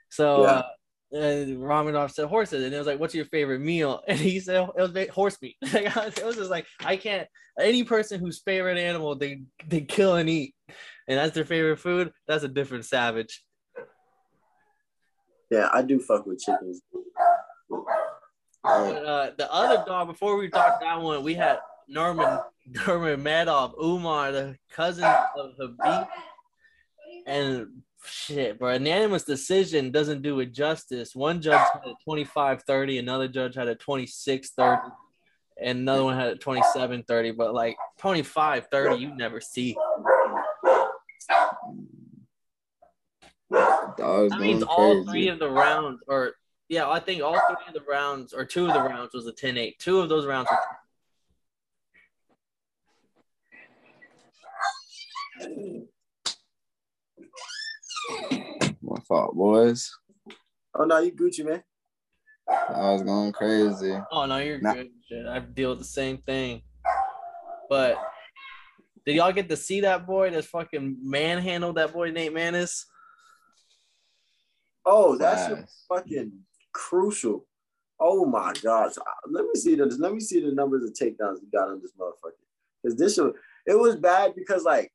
[0.09, 0.49] so yeah.
[0.49, 0.63] uh,
[1.13, 4.69] and Rakhmonov said horses, and it was like, "What's your favorite meal?" And he said
[4.77, 5.57] it was horse meat.
[5.63, 7.29] it was just like I can't.
[7.59, 10.55] Any person whose favorite animal they they kill and eat,
[11.09, 12.13] and that's their favorite food.
[12.27, 13.43] That's a different savage.
[15.51, 16.81] Yeah, I do fuck with chickens.
[18.63, 22.39] Uh, the other dog, before we talked that one, we had Norman
[22.87, 26.09] Norman Madoff, Umar, the cousin of Khabib,
[27.27, 28.73] and shit, bro.
[28.75, 31.15] Unanimous decision doesn't do it justice.
[31.15, 34.83] One judge had a 25 30, another judge had a 26 30,
[35.63, 37.31] and another one had a 27 30.
[37.33, 39.77] But like 25 30, you never see.
[43.97, 46.35] Dogs that means all three of the rounds, or
[46.69, 49.33] yeah, I think all three of the rounds, or two of the rounds was a
[49.33, 49.79] 10 8.
[49.79, 50.59] Two of those rounds were.
[58.83, 59.91] My fault, boys.
[60.75, 61.63] Oh no, you Gucci man.
[62.49, 63.97] I was going crazy.
[64.11, 64.75] Oh no, you're nah.
[64.75, 64.91] good.
[65.09, 65.27] Shit.
[65.27, 66.63] I deal with the same thing.
[67.69, 67.97] But
[69.07, 72.85] did y'all get to see that boy that's fucking manhandled that boy Nate Maness?
[74.85, 75.85] Oh, that's nice.
[75.89, 76.33] fucking
[76.73, 77.47] crucial.
[77.99, 78.95] Oh my gosh.
[79.29, 81.93] Let me see the let me see the numbers of takedowns he got on this
[81.99, 82.33] motherfucker.
[82.85, 83.35] Cause this was
[83.67, 84.91] it was bad because like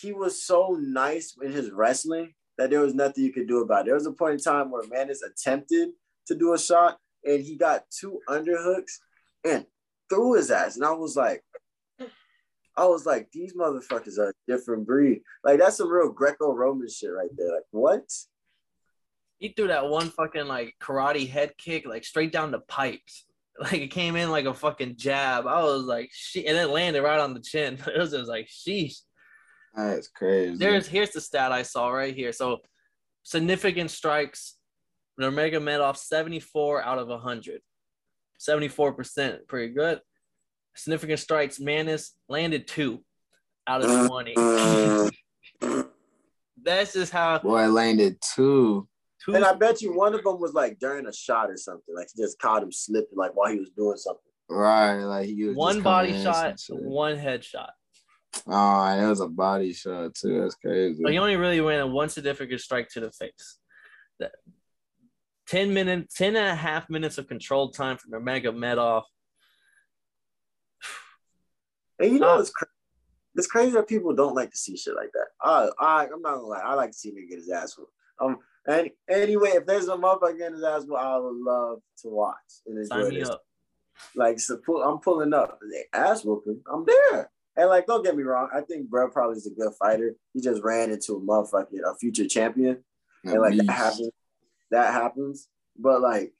[0.00, 3.82] he was so nice in his wrestling that there was nothing you could do about
[3.82, 3.86] it.
[3.86, 5.90] There was a point in time where Maness attempted
[6.26, 8.98] to do a shot and he got two underhooks
[9.44, 9.66] and
[10.08, 10.76] threw his ass.
[10.76, 11.42] And I was like,
[12.76, 15.22] I was like, these motherfuckers are a different breed.
[15.44, 17.54] Like that's some real Greco-Roman shit right there.
[17.54, 18.02] Like what?
[19.38, 23.26] He threw that one fucking like karate head kick like straight down the pipes.
[23.60, 25.46] Like it came in like a fucking jab.
[25.46, 27.76] I was like, she, and it landed right on the chin.
[27.94, 29.00] It was just like, sheesh.
[29.74, 30.56] That's crazy.
[30.56, 32.32] There's here's the stat I saw right here.
[32.32, 32.58] So
[33.22, 34.56] significant strikes,
[35.20, 37.60] Nurmagomedov 74 out of 100.
[38.40, 40.00] 74%, pretty good.
[40.74, 43.04] Significant strikes, Maness landed two
[43.66, 44.34] out of 20.
[46.62, 47.38] That's just how.
[47.38, 48.88] Boy, I landed two.
[49.24, 49.34] two.
[49.34, 51.94] And I bet you one of them was like during a shot or something.
[51.94, 54.22] Like he just caught him slipping, like while he was doing something.
[54.48, 57.70] Right, like he was one body shot, one headshot.
[58.46, 60.40] Oh, and it was a body shot too.
[60.40, 61.02] That's crazy.
[61.02, 63.58] But he only really went one significant strike to the face.
[64.18, 64.32] That
[65.48, 69.02] 10 minutes, 10 and a half minutes of controlled time from Nurmagomedov.
[71.98, 72.70] And you know, uh, it's, crazy.
[73.34, 75.26] it's crazy that people don't like to see shit like that.
[75.42, 76.60] I, I, I'm not gonna lie.
[76.60, 77.92] I like to see him get his ass whooped.
[78.20, 82.08] Um, and anyway, if there's a motherfucker getting his ass whooped, I would love to
[82.08, 83.30] watch and enjoy this.
[84.14, 85.58] Like, so pull, I'm pulling up.
[85.92, 86.62] Ass whooping.
[86.72, 87.30] I'm there.
[87.60, 90.16] And like, don't get me wrong, I think bro probably is a good fighter.
[90.32, 92.82] He just ran into a motherfucking a future champion,
[93.22, 94.10] and like that happens.
[94.70, 95.48] That happens.
[95.78, 96.32] But like,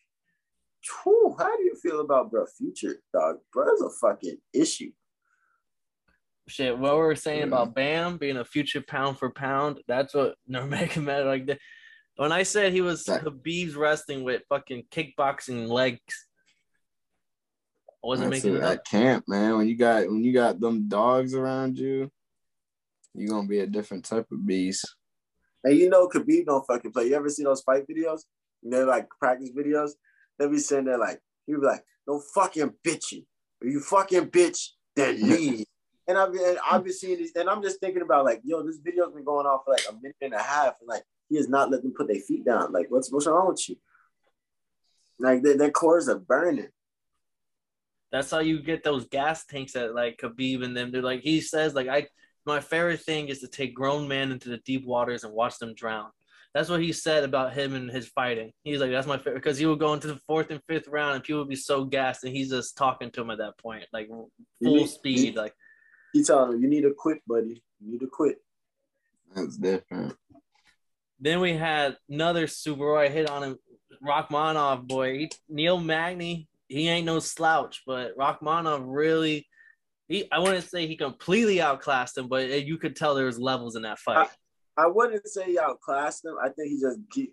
[1.04, 3.36] whew, how do you feel about bro future dog?
[3.52, 4.92] Bro's a fucking issue.
[6.48, 10.36] Shit, what we were saying about Bam being a future pound for pound, that's what
[10.50, 11.46] Nurmagomedov like.
[11.46, 11.58] The,
[12.16, 16.28] when I said he was Khabib's wrestling with fucking kickboxing legs
[18.02, 19.58] I wasn't That's making it at camp, man.
[19.58, 22.10] When you got when you got them dogs around you,
[23.14, 24.86] you're gonna be a different type of beast.
[25.64, 27.08] And you know Khabib don't fucking play.
[27.08, 28.20] You ever see those fight videos?
[28.62, 29.90] You know, like practice videos?
[30.38, 33.26] They be sitting there like, he be like, don't fucking bitch you.
[33.60, 35.66] If you fucking bitch, then leave.
[36.08, 38.78] and I've been, I've been seeing these, and I'm just thinking about like, yo, this
[38.78, 41.48] video's been going on for like a minute and a half, and like he is
[41.48, 42.72] not letting them put their feet down.
[42.72, 43.76] Like, what's what's wrong with you?
[45.18, 46.68] Like their, their cores are burning.
[48.12, 50.90] That's how you get those gas tanks that like Khabib and them.
[50.90, 52.06] They're like he says, like I
[52.46, 55.74] my favorite thing is to take grown men into the deep waters and watch them
[55.74, 56.10] drown.
[56.52, 58.52] That's what he said about him and his fighting.
[58.64, 61.14] He's like, that's my favorite because he would go into the fourth and fifth round
[61.14, 63.84] and people would be so gassed and he's just talking to him at that point,
[63.92, 65.36] like full need, speed.
[65.36, 65.54] like
[66.12, 67.62] he's telling him, you need to quit, buddy.
[67.80, 68.38] You need to quit.
[69.34, 70.16] That's different.
[71.20, 73.58] Then we had another super I hit on him,
[74.04, 75.18] Rakhmonov boy.
[75.18, 79.46] He, Neil Magny, he ain't no slouch, but Rakhmonov really
[80.08, 83.38] he I wouldn't say he completely outclassed him, but eh, you could tell there was
[83.38, 84.28] levels in that fight.
[84.76, 86.36] I, I wouldn't say he outclassed him.
[86.42, 87.32] I think he just he,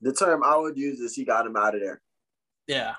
[0.00, 2.00] the term I would use is he got him out of there.
[2.66, 2.94] Yeah.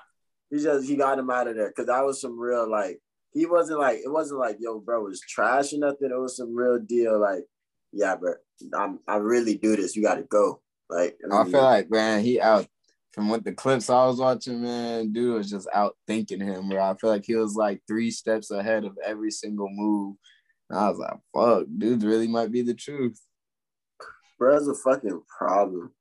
[0.50, 3.00] He just he got him out of there because that was some real like
[3.32, 6.10] he wasn't like it wasn't like yo bro was trash or nothing.
[6.10, 7.44] It was some real deal like
[7.92, 8.34] yeah, bro,
[8.74, 9.94] I'm I really do this.
[9.94, 10.62] You got to go.
[10.90, 12.66] Like I, mean, I feel like man, he out
[13.14, 16.82] from what the clips I was watching, man, dude was just out thinking him, bro.
[16.82, 20.16] I feel like he was like three steps ahead of every single move.
[20.68, 23.20] And I was like, fuck, dude really might be the truth.
[24.36, 25.92] Bro, Bro's a fucking problem.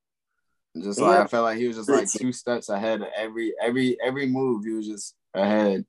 [0.82, 1.06] Just yeah.
[1.06, 4.26] like I felt like he was just like two steps ahead of every every every
[4.26, 4.66] move.
[4.66, 5.86] He was just ahead.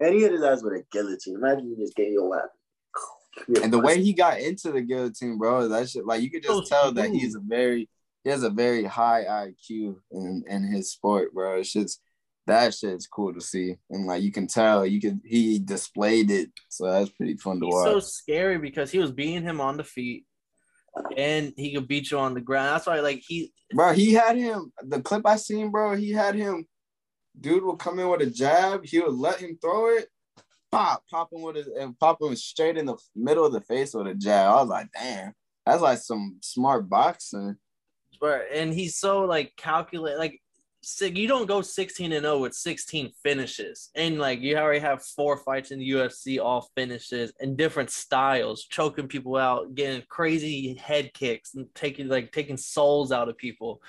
[0.00, 1.36] And he hit his ass with a guillotine.
[1.36, 2.50] Imagine you just gave your weapon.
[3.62, 6.52] And the way he got into the guillotine, bro, that shit like you could just
[6.52, 7.88] oh, tell that he's a very
[8.24, 11.58] he has a very high IQ in, in his sport, bro.
[11.58, 12.00] It's just
[12.46, 13.76] that shit's cool to see.
[13.90, 16.50] And like you can tell, you can he displayed it.
[16.68, 17.86] So that's pretty fun to He's watch.
[17.86, 20.24] so scary because he was beating him on the feet
[21.16, 22.74] and he could beat you on the ground.
[22.74, 26.34] That's why like he Bro, he had him the clip I seen, bro, he had
[26.34, 26.66] him
[27.40, 30.06] dude would come in with a jab, he would let him throw it,
[30.70, 33.94] pop, pop him with it and pop him straight in the middle of the face
[33.94, 34.50] with a jab.
[34.52, 35.32] I was like, damn,
[35.64, 37.56] that's like some smart boxing
[38.22, 40.40] and he's so like calculate like
[41.00, 45.36] you don't go 16 and 0 with 16 finishes and like you already have four
[45.36, 51.12] fights in the UFC all finishes and different styles choking people out getting crazy head
[51.14, 53.80] kicks and taking like taking souls out of people.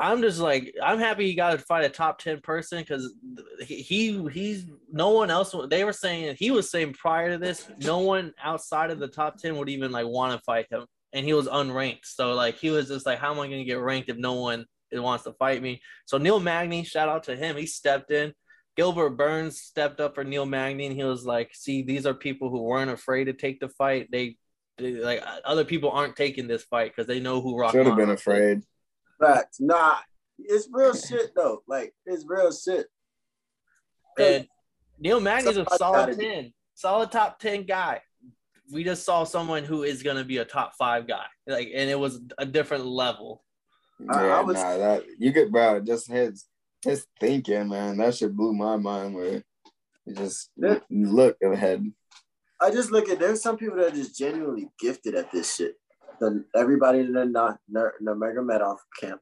[0.00, 3.14] I'm just like I'm happy he got to fight a top 10 person cuz
[3.60, 8.00] he he's no one else they were saying he was saying prior to this no
[8.00, 10.86] one outside of the top 10 would even like want to fight him
[11.16, 12.04] and he was unranked.
[12.04, 14.34] So like he was just like, how am I going to get ranked if no
[14.34, 15.80] one wants to fight me?
[16.04, 17.56] So Neil Magny, shout out to him.
[17.56, 18.34] He stepped in.
[18.76, 22.50] Gilbert Burns stepped up for Neil Magny, and he was like, "See, these are people
[22.50, 24.08] who weren't afraid to take the fight.
[24.12, 24.36] They,
[24.76, 27.96] they like other people aren't taking this fight because they know who Rock should have
[27.96, 28.60] been afraid."
[29.18, 29.96] But Nah,
[30.38, 31.62] it's real shit though.
[31.66, 32.86] Like it's real shit.
[34.18, 34.46] And
[34.98, 38.02] Neil Magny's a solid ten, solid top ten guy
[38.72, 41.90] we just saw someone who is going to be a top five guy, like, and
[41.90, 43.42] it was a different level.
[43.98, 46.44] Yeah, was, nah, that you get bro, just his
[46.84, 47.96] his thinking, man.
[47.96, 49.14] That shit blew my mind.
[49.14, 49.42] Where
[50.04, 50.78] you just yeah.
[50.90, 51.84] look ahead.
[52.60, 55.74] I just look at there's some people that are just genuinely gifted at this shit.
[56.20, 59.20] The, everybody in the, the, the Nurmagomedov camp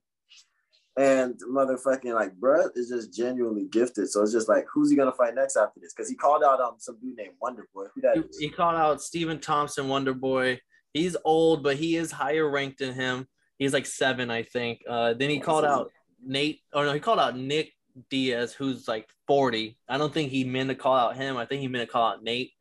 [0.96, 4.08] and motherfucking like bruh is just genuinely gifted.
[4.08, 5.92] So it's just like, who's he gonna fight next after this?
[5.92, 7.86] Because he called out um some dude named Wonder Boy.
[7.94, 10.60] Who that he, he called out Stephen Thompson, Wonder Boy.
[10.92, 13.26] He's old, but he is higher ranked than him.
[13.58, 14.82] He's like seven, I think.
[14.88, 15.90] Uh, then he called out
[16.24, 17.72] Nate, or no, he called out Nick
[18.10, 19.76] Diaz, who's like 40.
[19.88, 21.36] I don't think he meant to call out him.
[21.36, 22.52] I think he meant to call out Nate.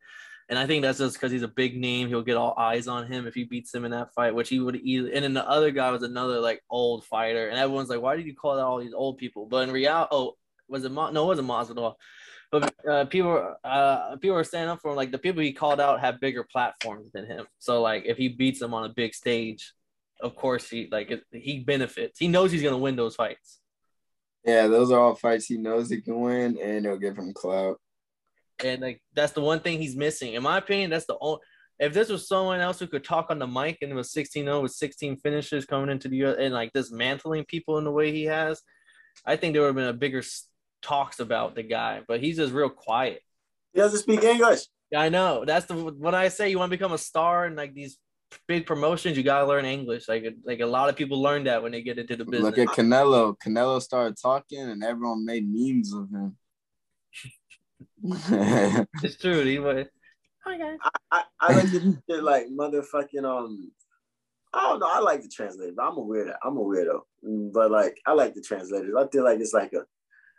[0.48, 2.08] And I think that's just because he's a big name.
[2.08, 4.60] He'll get all eyes on him if he beats him in that fight, which he
[4.60, 5.14] would easily.
[5.14, 8.26] And then the other guy was another like old fighter, and everyone's like, "Why did
[8.26, 10.34] you call out all these old people?" But in reality, oh,
[10.68, 11.94] was it Mo- no, it wasn't Masvidal.
[12.50, 14.96] But uh, people, uh, people are standing up for him.
[14.96, 17.46] Like the people he called out have bigger platforms than him.
[17.58, 19.72] So like if he beats them on a big stage,
[20.20, 22.18] of course he like he benefits.
[22.18, 23.60] He knows he's gonna win those fights.
[24.44, 27.80] Yeah, those are all fights he knows he can win, and it'll give him clout
[28.64, 30.34] and like that's the one thing he's missing.
[30.34, 31.40] In my opinion, that's the only.
[31.78, 34.62] If this was someone else who could talk on the mic and it was 16-0
[34.62, 38.24] with 16 finishes coming into the US and like dismantling people in the way he
[38.24, 38.62] has,
[39.26, 40.22] I think there would have been a bigger
[40.82, 42.02] talks about the guy.
[42.06, 43.20] But he's just real quiet.
[43.72, 44.60] He doesn't speak English.
[44.92, 45.44] Yeah, I know.
[45.44, 47.98] That's the when I say you want to become a star and like these
[48.46, 50.08] big promotions, you gotta learn English.
[50.08, 52.42] Like like a lot of people learn that when they get into the business.
[52.42, 53.34] Look at Canelo.
[53.44, 56.36] Canelo started talking, and everyone made memes of him.
[59.02, 59.44] it's true.
[59.44, 59.86] He was.
[60.44, 60.58] Hi.
[60.60, 63.72] I, I, I like to like motherfucking um.
[64.52, 64.88] I don't know.
[64.88, 66.34] I like the translators, but I'm a weirdo.
[66.44, 67.00] I'm a weirdo.
[67.26, 68.94] Mm, but like, I like the translators.
[68.96, 69.84] I feel like it's like a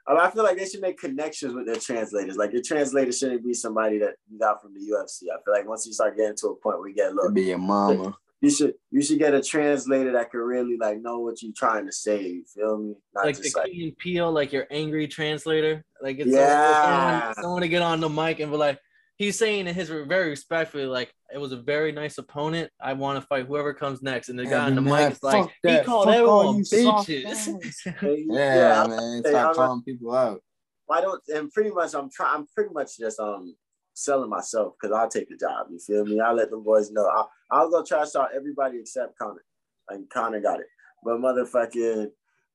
[0.07, 2.37] I feel like they should make connections with their translators.
[2.37, 5.23] Like your translator shouldn't be somebody that you got from the UFC.
[5.23, 7.43] I feel like once you start getting to a point where you get look, be
[7.43, 8.15] your mama.
[8.45, 11.87] You should you should get a translator that can really like know what you're trying
[11.87, 12.27] to say.
[12.27, 12.93] You feel me?
[13.15, 15.83] Not like the like, Key and Peele, like your angry translator.
[15.99, 18.79] Like it's yeah, someone, someone to get on the mic and be like,
[19.15, 22.69] he's saying in his very respectfully, like it was a very nice opponent.
[22.79, 24.29] I want to fight whoever comes next.
[24.29, 25.79] And the guy on the mic is like, that.
[25.79, 27.47] he called fuck everyone bitches.
[28.29, 30.39] yeah, yeah, man, start calling people out.
[30.85, 32.35] Why don't and pretty much I'm trying.
[32.35, 33.55] I'm pretty much just um
[33.95, 35.65] selling myself because I'll take the job.
[35.71, 36.19] You feel me?
[36.19, 37.09] I'll let the boys know.
[37.51, 39.43] I, I'll go try to start everybody except Conor.
[39.89, 40.67] Like Conor got it,
[41.03, 42.09] but motherfucking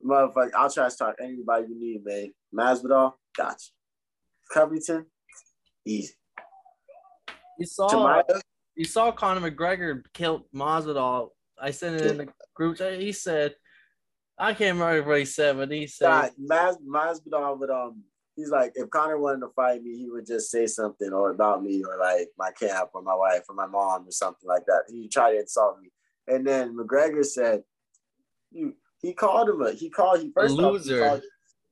[0.04, 2.32] motherfucker, I'll try to start anybody you need, man.
[2.54, 4.52] Masvidal, got you.
[4.52, 5.06] Covington,
[5.86, 6.14] easy.
[7.58, 8.22] You saw
[8.74, 11.30] you saw Conor McGregor kill Masvidal.
[11.60, 12.98] I sent it in the group chat.
[12.98, 13.54] He said,
[14.38, 18.02] I can't remember what he said, but he said Mas, Masvidal would um
[18.40, 21.62] he's like if Conor wanted to fight me, he would just say something or about
[21.62, 24.84] me or like my camp or my wife or my mom or something like that.
[24.88, 25.90] He tried to insult me.
[26.26, 27.62] And then McGregor said,
[28.50, 29.72] "You." He called him a.
[29.72, 30.20] He called.
[30.20, 31.02] He first a loser.
[31.02, 31.22] Off, he called,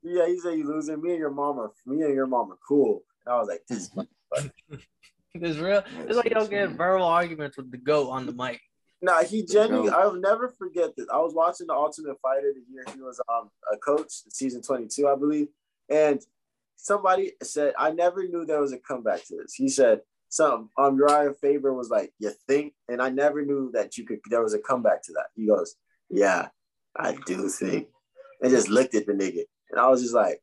[0.02, 1.02] yeah, he said you losing.
[1.02, 1.68] Me and your mama.
[1.86, 2.54] Me and your mama.
[2.66, 3.02] Cool.
[3.26, 3.90] And I was like, this.
[5.34, 5.84] It's real.
[5.98, 8.60] It's like you don't get verbal arguments with the goat on the mic.
[9.00, 9.90] Nah, he genuinely.
[9.90, 11.06] I'll never forget this.
[11.12, 14.88] I was watching the Ultimate Fighter the year he was um a coach, season twenty
[14.88, 15.48] two, I believe,
[15.88, 16.20] and
[16.78, 19.52] somebody said I never knew there was a comeback to this.
[19.52, 20.70] He said something.
[20.78, 24.20] Um, Uriah Faber was like, "You think?" And I never knew that you could.
[24.30, 25.26] There was a comeback to that.
[25.34, 25.74] He goes,
[26.08, 26.48] "Yeah,
[26.96, 27.88] I do think,"
[28.40, 30.40] and just looked at the nigga, and I was just like,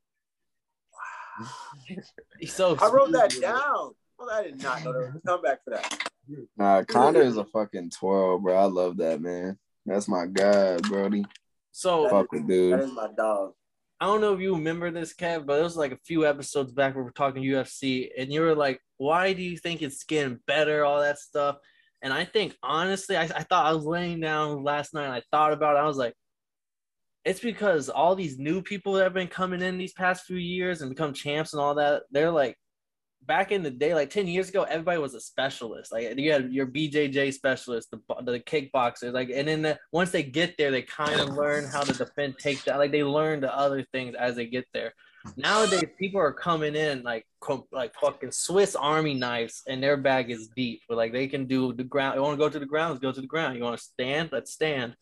[0.92, 1.48] "Wow."
[2.38, 2.76] He's so.
[2.80, 3.94] I wrote that down.
[4.18, 6.10] Well, I did not know there was a comeback for that.
[6.56, 8.56] Nah, Conor is a fucking twirl, bro.
[8.56, 9.58] I love that man.
[9.84, 11.24] That's my guy, Brody.
[11.70, 12.72] So fuck with dude.
[12.72, 13.52] That is my dog.
[14.00, 16.72] I don't know if you remember this, Kev, but it was like a few episodes
[16.72, 20.04] back where we are talking UFC, and you were like, "Why do you think it's
[20.04, 21.56] getting better?" All that stuff,
[22.02, 25.22] and I think honestly, I, I thought I was laying down last night, and I
[25.30, 25.80] thought about it.
[25.80, 26.14] I was like,
[27.24, 30.80] it's because all these new people that have been coming in these past few years
[30.82, 32.56] and become champs and all that, they're like
[33.26, 35.92] back in the day, like 10 years ago, everybody was a specialist.
[35.92, 40.22] Like you had your BJJ specialist, the, the kickboxers, like, and then the, once they
[40.22, 42.78] get there, they kind of learn how to defend takedown.
[42.78, 44.92] Like they learn the other things as they get there.
[45.36, 47.26] Nowadays, people are coming in like
[47.72, 50.82] like fucking Swiss Army knives, and their bag is deep.
[50.88, 52.14] But like they can do the ground.
[52.14, 52.92] You want to go to the ground?
[52.92, 53.56] Let's go to the ground.
[53.56, 54.28] You want to stand?
[54.30, 54.96] Let's stand.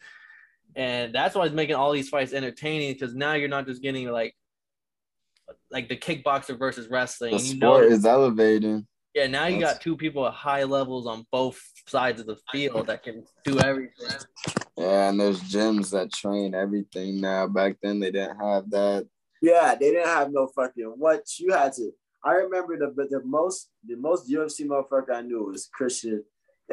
[0.76, 4.08] And that's why it's making all these fights entertaining because now you're not just getting
[4.08, 4.34] like
[5.70, 7.32] like the kickboxer versus wrestling.
[7.32, 8.86] The sport know, is elevating.
[9.14, 9.74] Yeah, now you That's...
[9.74, 13.58] got two people at high levels on both sides of the field that can do
[13.60, 14.08] everything.
[14.76, 17.46] Yeah, and there's gyms that train everything now.
[17.46, 19.06] Back then they didn't have that.
[19.40, 21.92] Yeah, they didn't have no fucking what you had to.
[22.24, 26.24] I remember the the most the most UFC motherfucker I knew was Christian.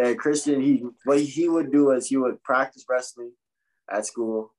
[0.01, 3.33] And Christian, he what he would do is he would practice wrestling
[3.91, 4.53] at school.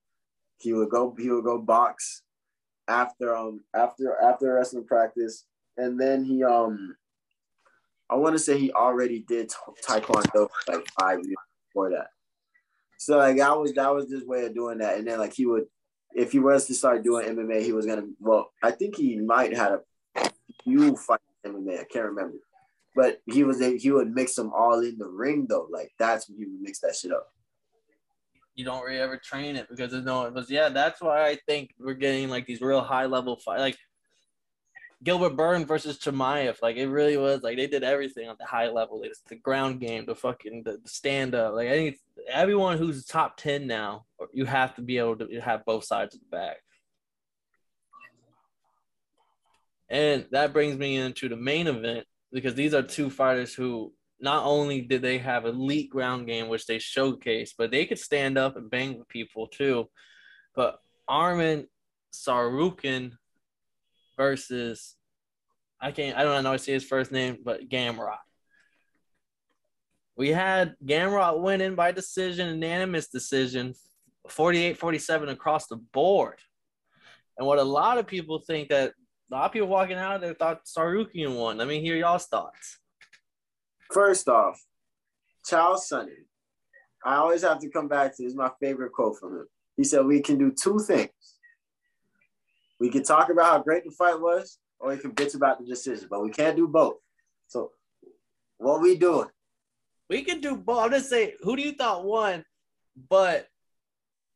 [0.60, 2.22] He would go he would go box
[2.88, 5.44] after um after after wrestling practice,
[5.76, 6.96] and then he um
[8.10, 9.52] I want to say he already did
[9.88, 11.36] taekwondo like five years
[11.68, 12.08] before that.
[12.98, 15.46] So like that was that was his way of doing that, and then like he
[15.46, 15.66] would
[16.14, 19.56] if he was to start doing MMA, he was gonna well I think he might
[19.56, 20.30] had a
[20.64, 22.38] few fight MMA I can't remember,
[22.94, 25.68] but he was he would mix them all in the ring though.
[25.70, 27.31] Like that's when he would mix that shit up
[28.54, 30.30] you don't really ever train it because there's no.
[30.30, 33.78] But yeah, that's why I think we're getting like these real high level fight, like
[35.02, 36.60] Gilbert Burns versus Chimaev.
[36.62, 39.02] Like it really was like they did everything on the high level.
[39.02, 41.54] It's the ground game, the fucking the, the stand up.
[41.54, 41.96] Like I think
[42.28, 46.20] everyone who's top ten now, you have to be able to have both sides of
[46.20, 46.56] the bag.
[49.88, 54.44] And that brings me into the main event because these are two fighters who not
[54.46, 58.56] only did they have elite ground game, which they showcased, but they could stand up
[58.56, 59.88] and bang with people too.
[60.54, 60.78] But
[61.10, 61.66] Arman
[62.14, 63.12] Tsarukyan
[64.16, 64.94] versus
[65.80, 68.18] I can't I don't know to say his first name, but Gamrot.
[70.16, 73.74] We had Gamrot winning by decision, unanimous decision,
[74.28, 76.38] 48-47 across the board.
[77.38, 78.92] And what a lot of people think that
[79.30, 81.56] a lot of people walking out there thought Tsarukyan won.
[81.56, 82.78] Let me hear y'all's thoughts.
[83.92, 84.64] First off,
[85.48, 86.24] Chael Sonnen
[87.04, 88.32] I always have to come back to this.
[88.32, 89.46] Is my favorite quote from him.
[89.76, 91.10] He said, "We can do two things.
[92.78, 95.66] We can talk about how great the fight was, or we can bitch about the
[95.66, 96.96] decision, but we can't do both.
[97.48, 97.72] So,
[98.58, 99.28] what we doing?
[100.08, 100.84] We can do both.
[100.84, 102.44] I'm just saying, who do you thought won?
[103.08, 103.48] But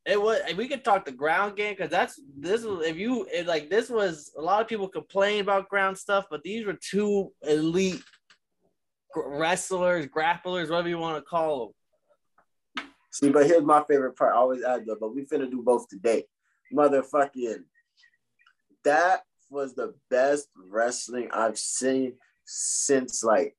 [0.05, 3.47] it was we could talk the ground game because that's this was if you if
[3.47, 7.33] like this was a lot of people complain about ground stuff, but these were two
[7.43, 8.03] elite
[9.17, 11.73] wrestlers, grapplers, whatever you want to call
[12.77, 12.87] them.
[13.13, 14.35] See, but here's my favorite part.
[14.35, 16.25] I always add that, but we finna do both today.
[16.75, 17.65] Motherfucking,
[18.85, 22.15] that was the best wrestling I've seen
[22.45, 23.57] since like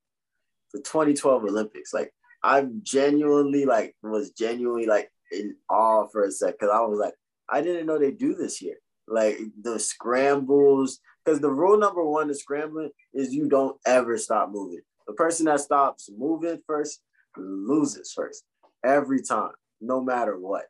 [0.73, 1.93] the 2012 Olympics.
[1.93, 6.99] Like, I'm genuinely like was genuinely like in awe for a sec because I was
[6.99, 7.13] like,
[7.49, 8.77] I didn't know they do this here.
[9.07, 14.49] Like the scrambles, because the rule number one to scrambling is you don't ever stop
[14.51, 14.81] moving.
[15.07, 17.01] The person that stops moving first
[17.37, 18.43] loses first
[18.83, 19.51] every time,
[19.81, 20.65] no matter what.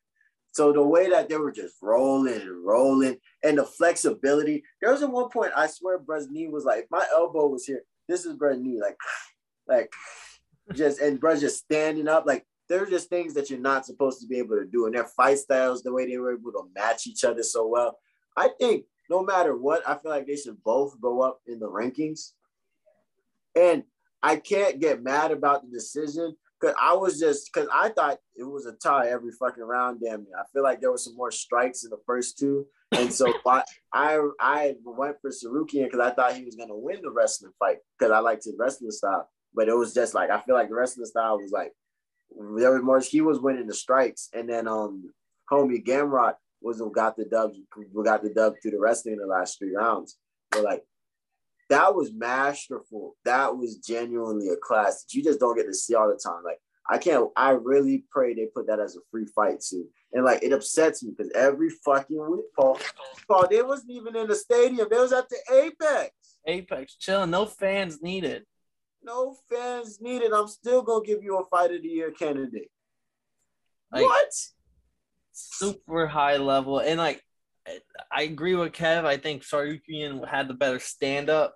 [0.51, 5.03] So the way that they were just rolling and rolling and the flexibility, there was
[5.03, 7.83] at one point I swear Brett's knee was like, my elbow was here.
[8.07, 8.97] This is Brett's knee, like,
[9.67, 9.91] like
[10.73, 12.25] just and Brett's just standing up.
[12.25, 14.85] Like they're just things that you're not supposed to be able to do.
[14.85, 17.97] And their fight styles, the way they were able to match each other so well.
[18.35, 21.69] I think no matter what, I feel like they should both go up in the
[21.69, 22.31] rankings.
[23.55, 23.83] And
[24.21, 28.43] I can't get mad about the decision because I was just because I thought it
[28.43, 30.01] was a tie every fucking round.
[30.01, 33.13] Damn me, I feel like there were some more strikes in the first two, and
[33.13, 33.63] so I
[33.93, 37.77] I, I went for Tsarukyan because I thought he was gonna win the wrestling fight
[37.97, 39.29] because I liked his wrestling style.
[39.53, 41.73] But it was just like I feel like the wrestling style was like
[42.35, 42.99] there was more.
[42.99, 45.11] He was winning the strikes, and then um,
[45.51, 47.53] homie Gamrot was who got the dub.
[47.73, 50.17] Who got the dub through the wrestling in the last three rounds.
[50.51, 50.83] But like
[51.69, 53.15] that was masterful.
[53.25, 56.43] That was genuinely a class that you just don't get to see all the time.
[56.43, 56.59] Like
[56.89, 57.29] I can't.
[57.35, 59.87] I really pray they put that as a free fight too.
[60.13, 62.79] And like it upsets me because every fucking week, Paul,
[63.27, 64.87] Paul, they wasn't even in the stadium.
[64.89, 66.11] They was at the Apex.
[66.45, 67.31] Apex, chilling.
[67.31, 68.45] No fans needed
[69.07, 70.33] no fans needed.
[70.33, 72.69] I'm still gonna give you a fight of the year candidate.
[73.91, 74.33] Like, what?
[75.31, 77.23] Super high level, and like
[78.11, 79.05] I agree with Kev.
[79.05, 81.55] I think Tsarukyan had the better stand up.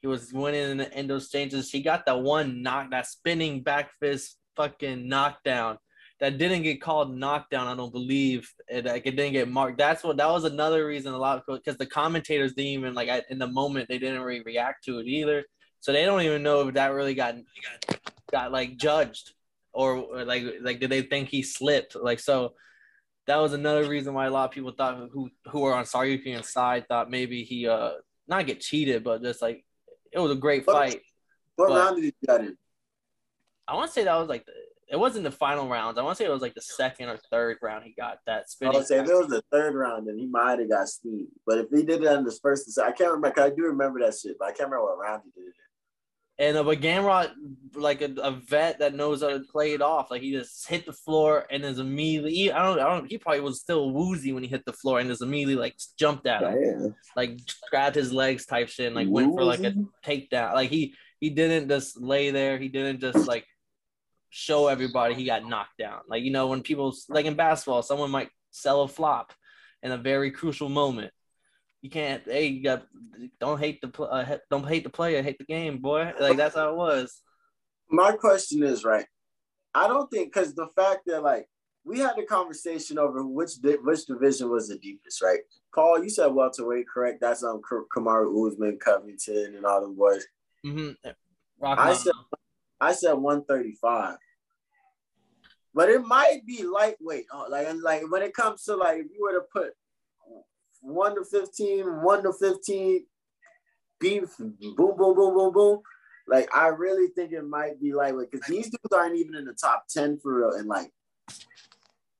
[0.00, 1.70] He was winning in, the, in those exchanges.
[1.70, 5.78] He got that one knock, that spinning back fist fucking knockdown
[6.20, 7.68] that didn't get called knockdown.
[7.68, 8.84] I don't believe it.
[8.84, 9.78] Like it didn't get marked.
[9.78, 13.08] That's what that was another reason a lot of because the commentators didn't even like
[13.30, 15.44] in the moment they didn't really react to it either.
[15.80, 17.36] So they don't even know if that really got
[17.86, 18.00] got,
[18.32, 19.32] got like judged
[19.72, 21.94] or, or like like did they think he slipped?
[21.94, 22.54] Like so
[23.28, 26.48] that was another reason why a lot of people thought who who were on Tsarukyan's
[26.50, 27.92] side thought maybe he uh
[28.26, 29.64] not get cheated, but just like
[30.10, 31.02] it was a great what, fight.
[31.56, 32.56] What but, round did he get in?
[33.68, 34.52] I want to say that was like the,
[34.90, 35.98] it wasn't the final rounds.
[35.98, 38.50] I want to say it was like the second or third round he got that
[38.50, 38.76] spinning.
[38.76, 41.28] I would say if it was the third round, then he might have got steamed.
[41.46, 43.42] But if he did it on the first, I can't remember.
[43.42, 45.54] I do remember that shit, but I can't remember what round he did it.
[46.40, 47.32] And but Gamrot,
[47.74, 50.86] like a, a, vet that knows how to play it off, like he just hit
[50.86, 52.52] the floor and is immediately.
[52.52, 53.10] I don't, I don't.
[53.10, 56.28] He probably was still woozy when he hit the floor and just immediately like jumped
[56.28, 56.94] at him, Damn.
[57.16, 59.26] like grabbed his legs type shit, and like woozy?
[59.26, 59.74] went for like a
[60.06, 60.54] takedown.
[60.54, 62.56] Like he he didn't just lay there.
[62.56, 63.44] He didn't just like
[64.30, 66.02] show everybody he got knocked down.
[66.08, 69.32] Like you know when people like in basketball, someone might sell a flop
[69.82, 71.12] in a very crucial moment
[71.82, 72.22] you can't.
[72.24, 72.86] Hey, you got
[73.40, 76.12] don't hate the uh, don't hate the player, hate the game, boy.
[76.18, 77.22] Like that's how it was.
[77.90, 79.06] My question is right.
[79.74, 81.48] I don't think because the fact that like
[81.84, 85.40] we had a conversation over which di- which division was the deepest, right?
[85.74, 87.20] Paul, you said welterweight, correct?
[87.20, 87.60] That's um
[87.96, 90.24] Kamaru Usman, Covington, and all them boys.
[90.66, 91.10] Mm-hmm.
[91.62, 92.12] I said
[92.80, 94.16] I said one thirty five,
[95.74, 97.26] but it might be lightweight.
[97.32, 99.74] Uh, like like when it comes to like if you were to put
[100.80, 103.04] one to 15, one to 15,
[104.00, 105.80] beef, boom, boom, boom, boom, boom.
[106.26, 109.54] Like, I really think it might be lightweight because these dudes aren't even in the
[109.54, 110.58] top 10 for real.
[110.58, 110.92] And like,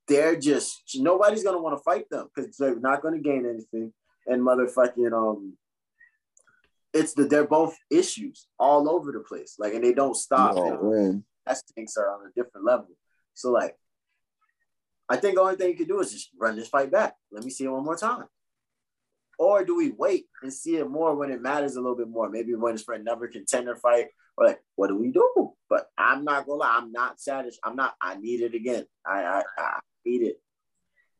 [0.07, 3.45] they're just, nobody's going to want to fight them because they're not going to gain
[3.45, 3.93] anything.
[4.25, 5.57] And motherfucking, um,
[6.91, 9.55] it's the, they're both issues all over the place.
[9.59, 10.55] Like, and they don't stop.
[10.57, 12.89] Oh, that things are on a different level.
[13.35, 13.75] So, like,
[15.07, 17.15] I think the only thing you can do is just run this fight back.
[17.31, 18.25] Let me see it one more time.
[19.39, 22.29] Or do we wait and see it more when it matters a little bit more?
[22.29, 25.53] Maybe when it's for another contender fight, or like, what do we do?
[25.69, 27.61] But I'm not gonna lie, I'm not satisfied.
[27.63, 27.95] I'm not.
[28.01, 28.85] I need it again.
[29.05, 30.41] I I, I need it.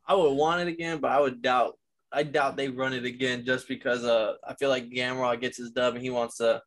[0.05, 1.77] I would want it again, but I would doubt.
[2.11, 5.71] I doubt they run it again just because uh I feel like Gamrot gets his
[5.71, 6.61] dub and he wants to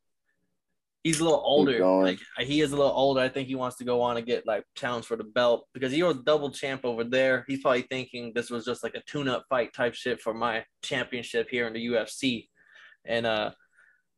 [1.03, 1.85] He's a little older.
[1.85, 3.21] Like he is a little older.
[3.21, 5.91] I think he wants to go on and get like challenge for the belt because
[5.91, 7.45] he was double champ over there.
[7.49, 11.49] He's probably thinking this was just like a tune-up fight type shit for my championship
[11.51, 12.49] here in the UFC.
[13.05, 13.51] And uh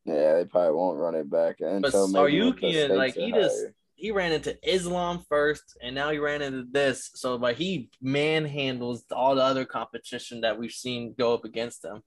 [0.05, 1.55] yeah, they probably won't run it back.
[1.59, 3.65] But Tsarukyan, like he just
[3.95, 7.09] he ran into Islam first, and now he ran into this.
[7.15, 12.01] So like he manhandles all the other competition that we've seen go up against him.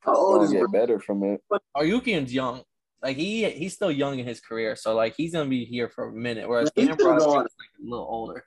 [0.00, 1.42] How old is get better from it?
[1.76, 2.62] Tsarukyan's young.
[3.02, 6.08] Like he he's still young in his career, so like he's gonna be here for
[6.08, 6.48] a minute.
[6.48, 8.44] Whereas Gamrot is like a little older.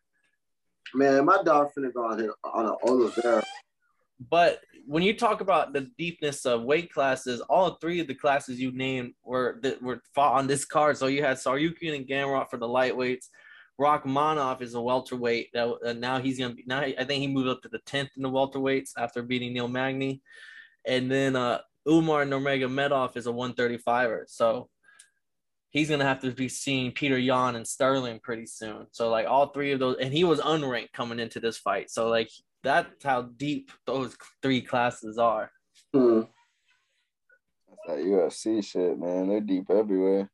[0.94, 3.44] Man, my dog finna go on, on an Oliveira.
[4.30, 8.60] But when you talk about the deepness of weight classes, all three of the classes
[8.60, 10.98] you named were that were fought on this card.
[10.98, 13.28] So you had Tsarukyan and Gamrot for the lightweights.
[13.80, 15.52] Rakhmonov is a welterweight.
[15.54, 16.82] That, uh, now he's gonna be now.
[16.82, 20.22] I think he moved up to the tenth in the welterweights after beating Neil Magny,
[20.86, 21.60] and then uh,
[21.90, 24.24] Umar Nurmagomedov is a 135er.
[24.28, 24.70] So
[25.72, 28.88] he's gonna have to be seeing Petr Yan and Sterling pretty soon.
[28.92, 31.90] So like all three of those, and he was unranked coming into this fight.
[31.90, 32.30] So like
[32.64, 35.52] that's how deep those three classes are.
[35.94, 36.22] Hmm.
[37.70, 39.30] That's that UFC shit, man.
[39.30, 40.30] They're deep everywhere.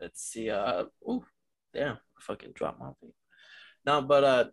[0.00, 0.48] Let's see.
[0.48, 1.24] Uh, ooh,
[1.74, 3.12] damn, I fucking dropped my thing.
[3.84, 4.44] No, but uh,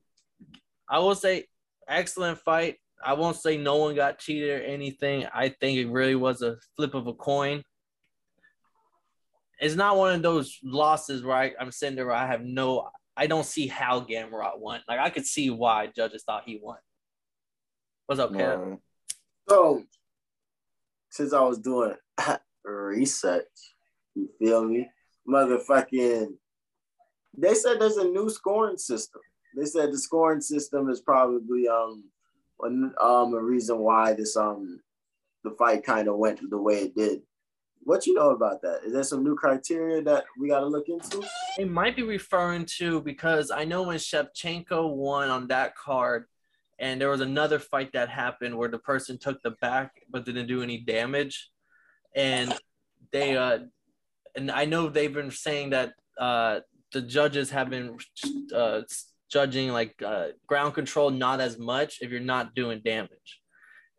[0.90, 1.46] I will say,
[1.88, 2.78] excellent fight.
[3.04, 5.26] I won't say no one got cheated or anything.
[5.34, 7.64] I think it really was a flip of a coin.
[9.60, 12.90] It's not one of those losses where I, am sitting there where I have no,
[13.16, 14.82] I don't see how Gamrot won.
[14.88, 16.78] Like I could see why judges thought he won.
[18.06, 18.78] What's up, Kev?
[19.50, 19.84] So,
[21.10, 21.96] since I was doing
[22.64, 23.46] research,
[24.16, 24.90] you feel me?
[25.28, 26.28] Motherfucking,
[27.38, 29.22] they said there's a new scoring system.
[29.56, 32.04] They said the scoring system is probably um
[32.64, 34.80] um a reason why this um
[35.44, 37.22] the fight kind of went the way it did.
[37.84, 38.82] What you know about that?
[38.86, 41.24] Is there some new criteria that we got to look into?
[41.58, 46.26] It might be referring to because I know when Shevchenko won on that card,
[46.80, 50.48] and there was another fight that happened where the person took the back but didn't
[50.48, 51.50] do any damage,
[52.14, 52.54] and
[53.12, 53.60] they uh,
[54.36, 56.60] and I know they've been saying that uh
[56.92, 57.98] the judges have been
[58.54, 58.82] uh
[59.30, 63.42] judging like uh, ground control not as much if you're not doing damage.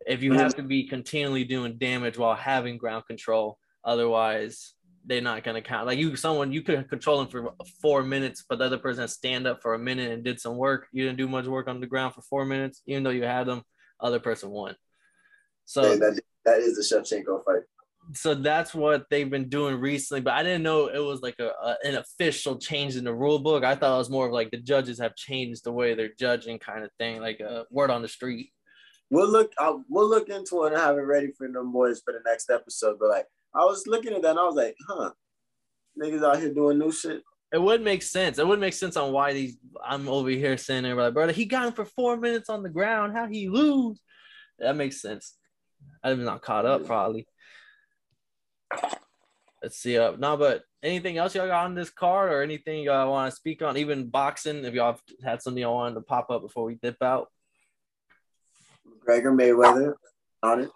[0.07, 4.75] If you have to be continually doing damage while having ground control, otherwise
[5.05, 5.87] they're not gonna count.
[5.87, 7.53] Like you, someone you could control them for
[7.83, 10.87] four minutes, but the other person stand up for a minute and did some work.
[10.93, 13.47] You didn't do much work on the ground for four minutes, even though you had
[13.47, 13.63] them.
[14.01, 14.77] Other person won.
[15.65, 17.63] So yeah, that, that is the Shevchenko fight
[18.15, 20.21] so that's what they've been doing recently.
[20.21, 23.39] But I didn't know it was like a, a, an official change in the rule
[23.39, 23.65] book.
[23.65, 26.59] I thought it was more of like the judges have changed the way they're judging,
[26.59, 28.53] kind of thing, like a word on the street.
[29.11, 29.53] We'll look.
[29.59, 32.51] I'll, we'll look into it and have it ready for them boys for the next
[32.51, 32.97] episode.
[33.01, 35.11] But like, I was looking at that and I was like, huh,
[36.01, 37.23] niggas out here doing new shit.
[37.53, 38.39] It would make sense.
[38.39, 39.57] It wouldn't make sense on why these.
[39.83, 42.69] I'm over here saying, there, like, brother, he got him for four minutes on the
[42.69, 43.15] ground.
[43.15, 43.99] How he lose?
[44.59, 45.35] That makes sense.
[46.03, 47.27] I'm not caught up, probably.
[49.63, 49.99] Let's see.
[49.99, 53.37] Uh, no, but anything else y'all got on this card or anything y'all want to
[53.37, 53.77] speak on?
[53.77, 57.29] Even boxing, if y'all had something y'all wanted to pop up before we dip out.
[59.01, 59.95] Gregor Mayweather
[60.43, 60.71] on it.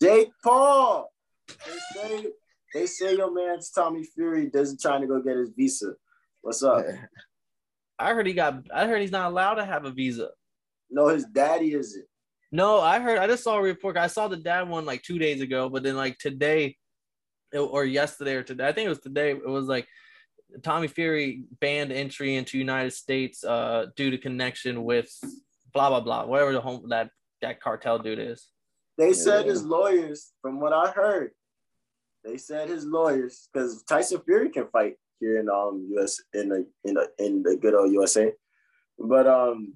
[0.00, 1.10] Jake Paul.
[1.48, 2.26] They say
[2.72, 5.94] they say your man's Tommy Fury doesn't trying to go get his visa.
[6.40, 6.84] What's up?
[7.98, 8.64] I heard he got.
[8.74, 10.30] I heard he's not allowed to have a visa.
[10.90, 12.06] No, his daddy isn't.
[12.50, 13.18] No, I heard.
[13.18, 13.96] I just saw a report.
[13.96, 16.76] I saw the dad one like two days ago, but then like today,
[17.58, 18.68] or yesterday or today.
[18.68, 19.30] I think it was today.
[19.30, 19.86] It was like
[20.62, 25.10] Tommy Fury banned entry into United States uh, due to connection with
[25.72, 28.48] blah blah blah, whatever the home that that cartel dude is.
[28.98, 31.32] They said his lawyers, from what I heard,
[32.24, 36.66] they said his lawyers because Tyson Fury can fight here in um US in the
[36.84, 38.32] in the in the good old USA,
[38.98, 39.74] but um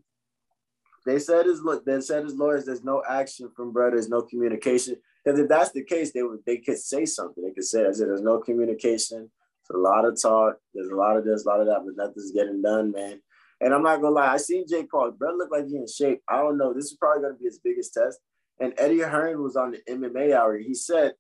[1.06, 4.96] they said his look they said his lawyers there's no action from brothers, no communication.
[5.26, 7.42] Because if that's the case, they would they could say something.
[7.42, 9.28] They could say, I said, there's no communication.
[9.60, 10.58] It's a lot of talk.
[10.72, 13.20] There's a lot of this, a lot of that, but nothing's getting done, man.
[13.60, 15.10] And I'm not gonna lie, I seen Jake Paul.
[15.10, 16.22] Brother look like he's in shape.
[16.28, 16.72] I don't know.
[16.72, 18.20] This is probably gonna be his biggest test.
[18.60, 20.56] And Eddie Hearn was on the MMA hour.
[20.58, 21.14] He said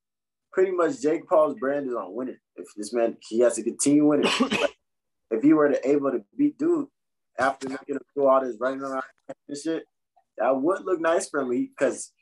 [0.52, 2.38] pretty much Jake Paul's brand is on winning.
[2.54, 4.30] If this man he has to continue winning.
[5.32, 6.86] if he were to able to beat dude
[7.40, 9.02] after making him do all this running around
[9.48, 9.82] and shit,
[10.38, 12.12] that would look nice for me because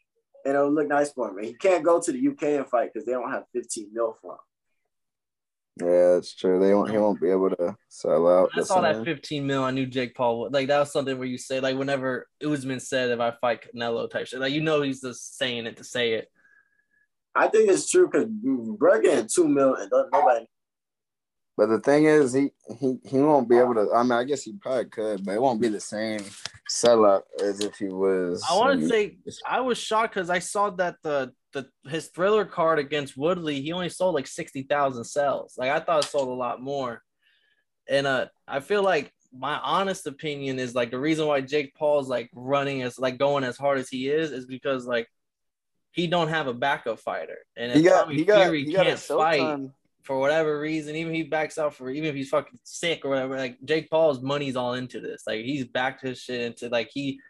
[0.45, 1.38] and it'll look nice for him.
[1.38, 4.16] And he can't go to the UK and fight because they don't have 15 mil
[4.20, 4.38] for him.
[5.80, 6.61] Yeah, that's true.
[6.61, 6.90] They won't.
[6.90, 8.51] He won't be able to sell out.
[8.55, 9.64] I saw that 15 mil.
[9.64, 12.78] I knew Jake Paul would like that was something where you say like whenever Usman
[12.78, 15.84] said if I fight Canelo type shit, like you know he's just saying it to
[15.84, 16.28] say it.
[17.34, 20.47] I think it's true because bro getting two mil and nobody.
[21.57, 22.50] But the thing is, he
[22.80, 23.88] he he won't be able to.
[23.94, 26.20] I mean, I guess he probably could, but it won't be the same
[26.68, 28.44] sellout as if he was.
[28.48, 32.44] I want to say I was shocked because I saw that the the his Triller
[32.44, 35.55] card against Woodley, he only sold like sixty thousand cells.
[35.57, 37.02] Like I thought it sold a lot more,
[37.88, 42.09] and uh, I feel like my honest opinion is like the reason why Jake Paul's
[42.09, 45.07] like running as like going as hard as he is is because like
[45.92, 49.70] he don't have a backup fighter, and he got, he got, Fury he can't fight
[50.05, 53.36] for whatever reason, even he backs out for even if he's fucking sick or whatever.
[53.36, 55.24] Like Jake Paul's money's all into this.
[55.26, 57.20] Like he's backed his shit into like he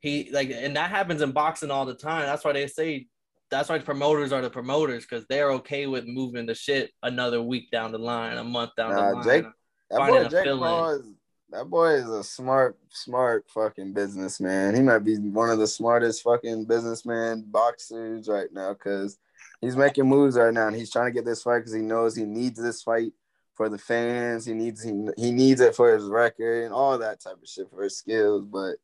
[0.00, 2.22] he like and that happens in boxing all the time.
[2.22, 3.06] That's why they say
[3.50, 7.70] that's why promoters are the promoters because they're okay with moving the shit another week
[7.70, 9.24] down the line, a month down nah, the line.
[9.24, 9.44] Jake,
[9.90, 11.06] that boy Jake Paul is
[11.52, 14.74] that boy is a smart, smart fucking businessman.
[14.74, 19.18] He might be one of the smartest fucking businessman boxers right now because
[19.62, 22.14] he's making moves right now and he's trying to get this fight because he knows
[22.14, 23.12] he needs this fight
[23.54, 24.44] for the fans.
[24.44, 27.70] He needs he, he needs it for his record and all that type of shit
[27.70, 28.44] for his skills.
[28.44, 28.76] But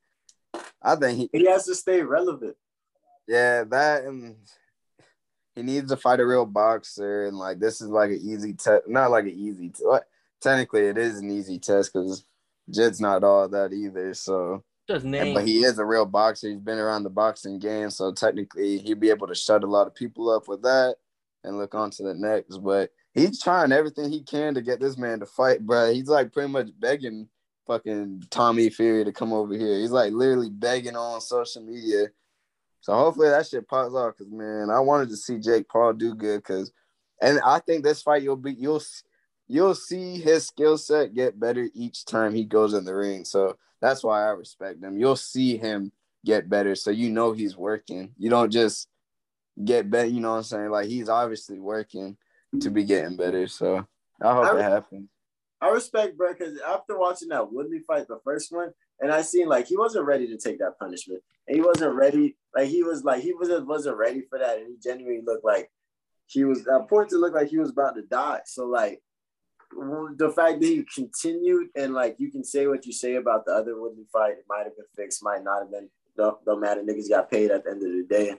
[0.81, 2.57] I think he he has to stay relevant.
[3.27, 4.37] Yeah, that and
[5.55, 8.89] he needs to fight a real boxer and like this is like an easy test.
[8.89, 9.71] Not like an easy.
[9.71, 9.85] T-
[10.41, 12.25] technically, it is an easy test because
[12.71, 14.15] Jed's not all that either.
[14.15, 15.35] So just name.
[15.35, 16.49] But he is a real boxer.
[16.49, 19.87] He's been around the boxing game, so technically he'd be able to shut a lot
[19.87, 20.97] of people up with that
[21.45, 22.59] and look on to the next.
[22.59, 25.93] But he's trying everything he can to get this man to fight, bro.
[25.93, 27.29] He's like pretty much begging
[27.67, 29.79] fucking Tommy Fury to come over here.
[29.79, 32.07] He's like literally begging on social media.
[32.81, 36.15] So hopefully that shit pops off because man, I wanted to see Jake Paul do
[36.15, 36.73] good because,
[37.21, 38.83] and I think this fight you'll be you'll
[39.47, 43.25] you'll see his skill set get better each time he goes in the ring.
[43.25, 44.99] So that's why I respect him.
[44.99, 45.93] You'll see him
[46.25, 46.75] get better.
[46.75, 48.13] So you know he's working.
[48.19, 48.89] You don't just
[49.63, 50.71] get better, you know what I'm saying?
[50.71, 52.17] Like he's obviously working
[52.61, 53.47] to be getting better.
[53.47, 53.87] So
[54.23, 55.09] I hope I, it happens.
[55.61, 58.71] I respect Brett because after watching that Woodley fight, the first one,
[59.01, 61.23] and I seen like he wasn't ready to take that punishment.
[61.47, 64.59] And he wasn't ready, like he was like he wasn't wasn't ready for that.
[64.59, 65.71] And he genuinely looked like
[66.27, 68.41] he was at point to look like he was about to die.
[68.45, 69.03] So like
[69.71, 73.53] the fact that he continued and like you can say what you say about the
[73.53, 75.89] other Woodley fight, it might have been fixed, might not have been.
[76.17, 76.83] Don't, don't matter.
[76.83, 78.35] Niggas got paid at the end of the day,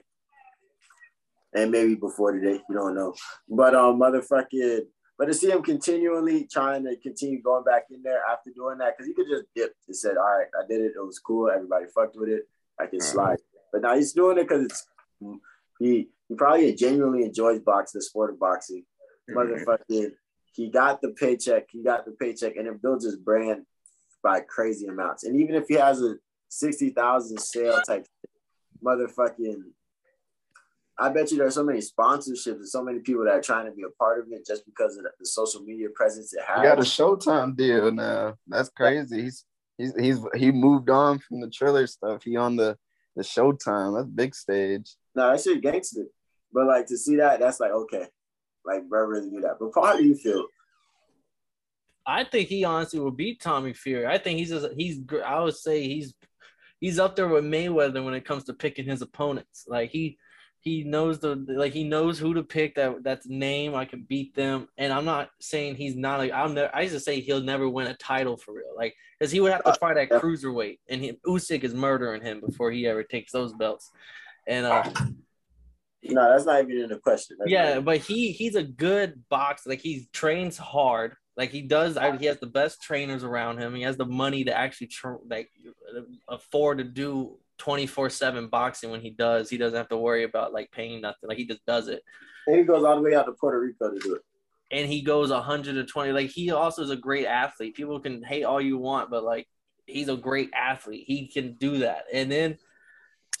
[1.54, 3.14] and maybe before today, you don't know.
[3.48, 4.80] But um, motherfucking,
[5.16, 8.96] but to see him continually trying to continue going back in there after doing that,
[8.96, 10.92] because he could just dip and said, "All right, I did it.
[10.94, 11.50] It was cool.
[11.50, 12.48] Everybody fucked with it.
[12.78, 13.12] I can mm-hmm.
[13.12, 13.38] slide."
[13.72, 14.86] But now he's doing it because it's
[15.78, 18.84] he he probably genuinely enjoys boxing, the sport of boxing.
[19.30, 19.38] Mm-hmm.
[19.38, 20.10] Motherfucking
[20.52, 23.66] he got the paycheck, he got the paycheck, and it builds his brand
[24.22, 25.24] by crazy amounts.
[25.24, 26.16] And even if he has a
[26.48, 28.06] sixty thousand sale type,
[28.84, 29.62] motherfucking,
[30.98, 33.72] I bet you there's so many sponsorships and so many people that are trying to
[33.72, 36.60] be a part of it just because of the social media presence it has.
[36.60, 38.34] He got a Showtime deal now.
[38.46, 39.22] That's crazy.
[39.22, 39.44] He's
[39.78, 42.22] he's he's he moved on from the Triller stuff.
[42.24, 42.76] He on the
[43.16, 43.96] the Showtime.
[43.96, 44.94] That's big stage.
[45.14, 46.06] No, that shit gangster.
[46.52, 48.08] But like to see that, that's like okay.
[48.64, 49.56] Like, bro, really do that.
[49.58, 50.46] But how do you feel?
[52.06, 54.06] I think he honestly will beat Tommy Fury.
[54.06, 56.14] I think he's just, he's I would say he's
[56.80, 59.64] he's up there with Mayweather when it comes to picking his opponents.
[59.68, 60.18] Like he
[60.60, 64.34] he knows the like he knows who to pick that that's name I can beat
[64.34, 64.68] them.
[64.76, 67.68] And I'm not saying he's not like I'm never I used to say he'll never
[67.68, 68.74] win a title for real.
[68.76, 72.40] Like because he would have to fight at cruiserweight and he, Usyk is murdering him
[72.40, 73.90] before he ever takes those belts.
[74.46, 74.90] And uh
[76.02, 77.36] no, that's not even in the question.
[77.38, 79.70] That's yeah, but he he's a good boxer.
[79.70, 81.14] Like he trains hard.
[81.36, 81.98] Like he does.
[82.18, 83.74] He has the best trainers around him.
[83.74, 85.50] He has the money to actually tr- like
[86.28, 88.90] afford to do twenty four seven boxing.
[88.90, 91.28] When he does, he doesn't have to worry about like paying nothing.
[91.28, 92.02] Like he just does it.
[92.46, 94.22] And he goes all the way out to Puerto Rico to do it.
[94.72, 96.12] And he goes 120.
[96.12, 97.74] Like he also is a great athlete.
[97.74, 99.46] People can hate all you want, but like
[99.86, 101.04] he's a great athlete.
[101.06, 102.04] He can do that.
[102.12, 102.58] And then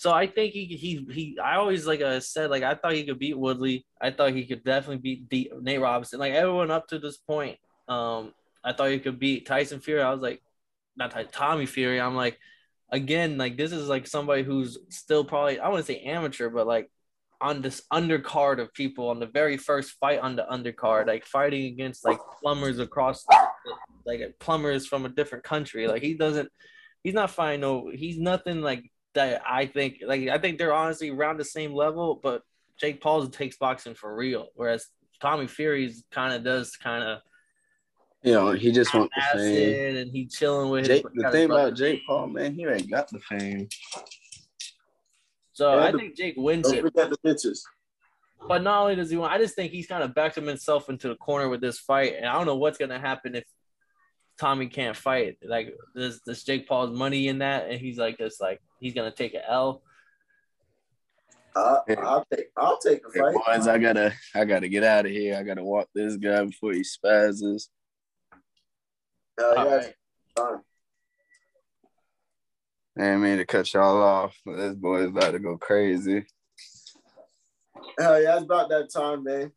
[0.00, 1.38] so I think he he he.
[1.38, 3.84] I always like I said like I thought he could beat Woodley.
[4.00, 6.18] I thought he could definitely beat D, Nate Robinson.
[6.18, 8.32] Like everyone up to this point, um,
[8.64, 10.00] I thought he could beat Tyson Fury.
[10.00, 10.40] I was like,
[10.96, 12.00] not Tommy Fury.
[12.00, 12.38] I'm like,
[12.90, 16.90] again, like this is like somebody who's still probably I wouldn't say amateur, but like
[17.42, 21.66] on this undercard of people on the very first fight on the undercard, like fighting
[21.66, 23.26] against like plumbers across,
[24.06, 25.86] like plumbers from a different country.
[25.86, 26.48] Like he doesn't,
[27.04, 31.10] he's not fighting no, he's nothing like that I think like I think they're honestly
[31.10, 32.42] around the same level, but
[32.78, 34.86] Jake Paul takes boxing for real, whereas
[35.20, 37.20] Tommy Fury's kind of does kind of.
[38.22, 40.86] You know, he just wants the fame, and he chilling with.
[40.86, 43.68] Jake, the thing about Jake Paul, man, he ain't got the fame.
[45.52, 46.82] So I think Jake wins it.
[46.82, 47.60] Forget the bitches.
[48.46, 51.08] But not only does he want, I just think he's kind of backed himself into
[51.08, 53.44] the corner with this fight, and I don't know what's gonna happen if
[54.40, 55.36] Tommy can't fight.
[55.44, 59.12] Like, there's this Jake Paul's money in that, and he's like, this like he's gonna
[59.12, 59.82] take an L.
[61.54, 63.34] Uh, I'll take I'll take a fight.
[63.34, 65.36] Hey boys, I gotta I gotta get out of here.
[65.36, 67.68] I gotta walk this guy before he spazzes.
[69.38, 69.64] Uh, yeah,
[70.38, 70.56] right.
[72.98, 76.24] I didn't mean to cut y'all off, but this boy is about to go crazy.
[77.98, 79.52] Hell yeah, it's about that time, man.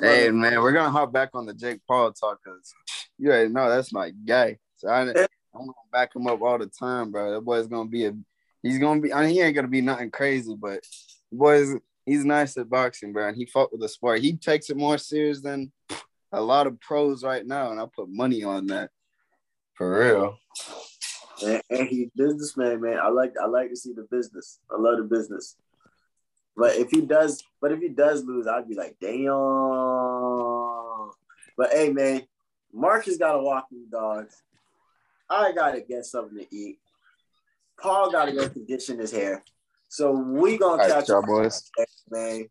[0.00, 2.74] Hey man, we're gonna hop back on the Jake Paul talk because
[3.18, 4.58] you already know that's my guy.
[4.76, 5.14] So I, am
[5.52, 7.32] gonna back him up all the time, bro.
[7.32, 8.14] That boy's gonna be a
[8.62, 10.84] he's gonna be I mean he ain't gonna be nothing crazy, but
[11.32, 11.74] boys
[12.06, 13.28] he's nice at boxing, bro.
[13.28, 14.20] And he fought with the sport.
[14.20, 15.72] He takes it more serious than
[16.32, 18.90] a lot of pros right now, and I put money on that.
[19.74, 20.38] For real.
[21.44, 22.98] And, and he's businessman, man.
[22.98, 24.58] I like I like to see the business.
[24.70, 25.56] I love the business.
[26.56, 29.28] But if he does, but if he does lose, I'd be like, damn.
[31.56, 32.22] But hey, man,
[32.72, 34.42] Marcus got to walk these dogs.
[35.30, 36.78] I gotta get something to eat.
[37.80, 39.44] Paul gotta go condition his hair.
[39.88, 41.70] So we gonna All catch right, up, boys.
[42.10, 42.48] Man,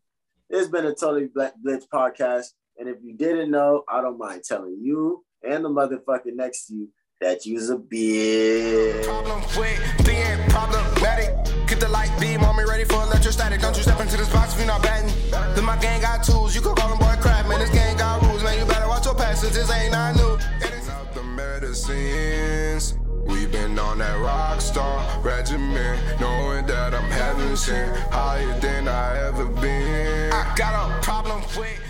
[0.48, 2.46] it's been a totally Black Blitz podcast,
[2.78, 6.74] and if you didn't know, I don't mind telling you and the motherfucker next to
[6.74, 6.88] you
[7.20, 9.04] that you's a bitch.
[9.04, 11.34] Problem with being problematic.
[11.66, 13.60] Get the light beam on me ready for electrostatic.
[13.60, 15.12] Don't you step into this box if you're not batting.
[15.54, 16.37] Then my gang got tools.
[19.38, 19.56] Passes.
[19.56, 20.38] This ain't not new.
[20.90, 22.94] Out the medicines.
[23.26, 29.18] We've been on that rock star regimen, knowing that I'm heaven sent, higher than I
[29.28, 30.32] ever been.
[30.32, 31.87] I got a problem with